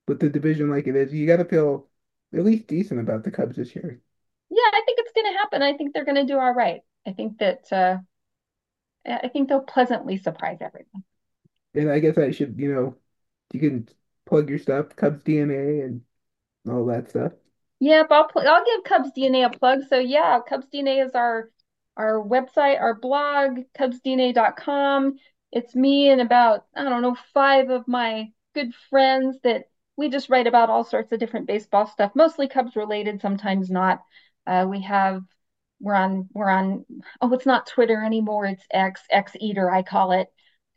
with 0.07 0.19
the 0.19 0.29
division 0.29 0.69
like 0.69 0.87
it 0.87 0.95
is. 0.95 1.13
You 1.13 1.27
got 1.27 1.37
to 1.37 1.45
feel 1.45 1.87
at 2.33 2.43
least 2.43 2.67
decent 2.67 2.99
about 2.99 3.23
the 3.23 3.31
Cubs 3.31 3.55
this 3.55 3.75
year. 3.75 4.01
Yeah, 4.49 4.69
I 4.73 4.81
think 4.85 4.99
it's 4.99 5.11
going 5.11 5.31
to 5.31 5.37
happen. 5.37 5.61
I 5.61 5.77
think 5.77 5.93
they're 5.93 6.05
going 6.05 6.15
to 6.15 6.25
do 6.25 6.39
all 6.39 6.53
right. 6.53 6.81
I 7.05 7.11
think 7.11 7.37
that 7.37 7.71
uh, 7.71 7.97
I 9.05 9.27
think 9.27 9.49
they'll 9.49 9.61
pleasantly 9.61 10.17
surprise 10.17 10.57
everyone. 10.61 11.03
And 11.75 11.91
I 11.91 11.99
guess 11.99 12.17
I 12.17 12.31
should, 12.31 12.59
you 12.59 12.73
know, 12.73 12.95
you 13.53 13.59
can 13.59 13.87
plug 14.25 14.49
your 14.49 14.59
stuff, 14.59 14.95
Cubs 14.95 15.23
DNA 15.23 15.85
and 15.85 16.01
all 16.69 16.85
that 16.87 17.09
stuff. 17.09 17.33
Yep, 17.79 18.07
I'll 18.11 18.27
pl 18.27 18.47
I'll 18.47 18.65
give 18.65 18.83
Cubs 18.85 19.11
DNA 19.15 19.45
a 19.45 19.49
plug. 19.49 19.81
So 19.89 19.99
yeah, 19.99 20.39
Cubs 20.47 20.67
DNA 20.67 21.05
is 21.05 21.13
our 21.13 21.49
our 21.97 22.21
website, 22.23 22.79
our 22.79 22.95
blog, 22.95 23.59
cubsdna.com. 23.77 25.15
It's 25.51 25.75
me 25.75 26.09
and 26.09 26.21
about, 26.21 26.65
I 26.75 26.83
don't 26.83 27.01
know, 27.01 27.17
five 27.33 27.69
of 27.69 27.87
my 27.87 28.31
good 28.55 28.73
friends 28.89 29.37
that 29.43 29.65
we 29.95 30.09
just 30.09 30.29
write 30.29 30.47
about 30.47 30.69
all 30.69 30.83
sorts 30.83 31.11
of 31.11 31.19
different 31.19 31.47
baseball 31.47 31.85
stuff, 31.85 32.11
mostly 32.15 32.47
Cubs 32.47 32.75
related, 32.75 33.21
sometimes 33.21 33.69
not. 33.69 34.01
Uh, 34.47 34.65
we 34.67 34.81
have 34.81 35.21
we're 35.79 35.93
on 35.95 36.29
we're 36.33 36.49
on 36.49 36.85
oh 37.21 37.33
it's 37.33 37.45
not 37.45 37.67
Twitter 37.67 38.03
anymore, 38.03 38.45
it's 38.45 38.63
X, 38.71 39.01
X 39.11 39.33
Eater, 39.39 39.69
I 39.69 39.83
call 39.83 40.13
it 40.13 40.27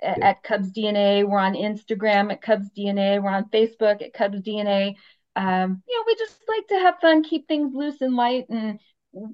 a- 0.03 0.15
Yeah. 0.19 0.29
at 0.31 0.43
Cubs 0.43 0.71
DNA. 0.73 1.25
We're 1.25 1.39
on 1.39 1.55
Instagram 1.55 2.31
at 2.33 2.43
Cubs 2.43 2.69
DNA. 2.77 3.23
We're 3.23 3.31
on 3.31 3.49
Facebook 3.51 4.03
at 4.03 4.13
Cubs 4.13 4.43
DNA. 4.43 4.95
Um, 5.37 5.83
you 5.89 5.99
know, 5.99 6.05
we 6.07 6.15
just 6.17 6.41
like 6.49 6.67
to 6.69 6.79
have 6.81 6.99
fun, 7.01 7.23
keep 7.23 7.47
things 7.49 7.73
loose 7.75 8.01
and 8.01 8.17
light, 8.17 8.47
and 8.49 8.81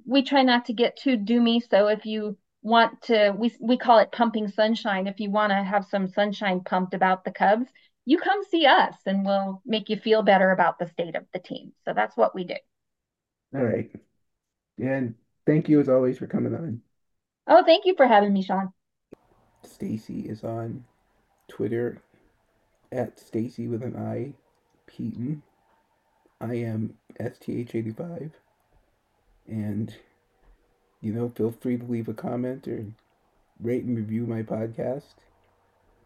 we 0.06 0.22
try 0.22 0.42
not 0.42 0.66
to 0.66 0.72
get 0.72 0.96
too 0.96 1.16
doomy. 1.16 1.60
So 1.68 1.88
if 1.88 2.06
you 2.06 2.36
want 2.62 3.02
to, 3.02 3.34
we 3.36 3.54
we 3.60 3.76
call 3.76 3.98
it 3.98 4.12
pumping 4.12 4.48
sunshine. 4.48 5.06
If 5.06 5.20
you 5.20 5.30
want 5.30 5.50
to 5.50 5.62
have 5.62 5.84
some 5.86 6.08
sunshine 6.08 6.60
pumped 6.60 6.94
about 6.94 7.24
the 7.24 7.32
Cubs, 7.32 7.66
you 8.04 8.18
come 8.18 8.42
see 8.44 8.66
us, 8.66 8.94
and 9.06 9.24
we'll 9.24 9.62
make 9.66 9.88
you 9.88 9.96
feel 9.96 10.22
better 10.22 10.50
about 10.50 10.78
the 10.78 10.88
state 10.88 11.16
of 11.16 11.24
the 11.32 11.38
team. 11.38 11.72
So 11.84 11.92
that's 11.94 12.16
what 12.16 12.34
we 12.34 12.44
do. 12.44 12.56
All 13.54 13.64
right. 13.64 13.90
And 14.78 15.14
thank 15.46 15.68
you 15.68 15.80
as 15.80 15.88
always 15.88 16.18
for 16.18 16.26
coming 16.26 16.54
on. 16.54 16.80
Oh, 17.46 17.64
thank 17.64 17.84
you 17.84 17.94
for 17.96 18.06
having 18.06 18.32
me, 18.32 18.42
Sean. 18.42 18.72
Staci 19.66 20.30
is 20.30 20.42
on 20.44 20.84
Twitter 21.48 21.98
at 22.90 23.16
Staci 23.18 23.68
with 23.68 23.82
an 23.82 23.96
I, 23.96 24.34
Heaton. 24.90 25.42
I 26.40 26.54
am 26.54 26.94
STH85. 27.20 28.32
And, 29.52 29.94
you 31.02 31.12
know, 31.12 31.28
feel 31.28 31.50
free 31.50 31.76
to 31.76 31.84
leave 31.84 32.08
a 32.08 32.14
comment 32.14 32.66
or 32.66 32.86
rate 33.60 33.84
and 33.84 33.94
review 33.94 34.26
my 34.26 34.42
podcast. 34.42 35.16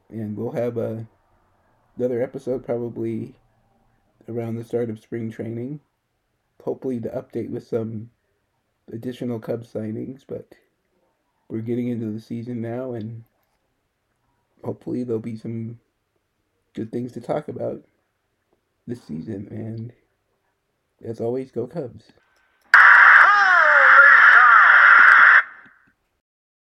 And 0.08 0.36
we'll 0.36 0.50
have 0.50 0.76
a, 0.76 1.06
another 1.96 2.20
episode 2.20 2.66
probably 2.66 3.36
around 4.28 4.56
the 4.56 4.64
start 4.64 4.90
of 4.90 4.98
spring 4.98 5.30
training. 5.30 5.78
Hopefully, 6.64 6.98
to 6.98 7.08
update 7.08 7.50
with 7.50 7.64
some 7.64 8.10
additional 8.92 9.38
Cubs 9.38 9.72
signings, 9.72 10.24
but 10.26 10.56
we're 11.48 11.60
getting 11.60 11.86
into 11.86 12.10
the 12.10 12.20
season 12.20 12.60
now, 12.60 12.94
and 12.94 13.22
hopefully, 14.64 15.04
there'll 15.04 15.20
be 15.20 15.36
some 15.36 15.78
good 16.74 16.90
things 16.90 17.12
to 17.12 17.20
talk 17.20 17.46
about 17.46 17.84
this 18.88 19.04
season. 19.04 19.46
And 19.52 19.92
as 21.08 21.20
always, 21.20 21.52
go 21.52 21.68
Cubs. 21.68 22.10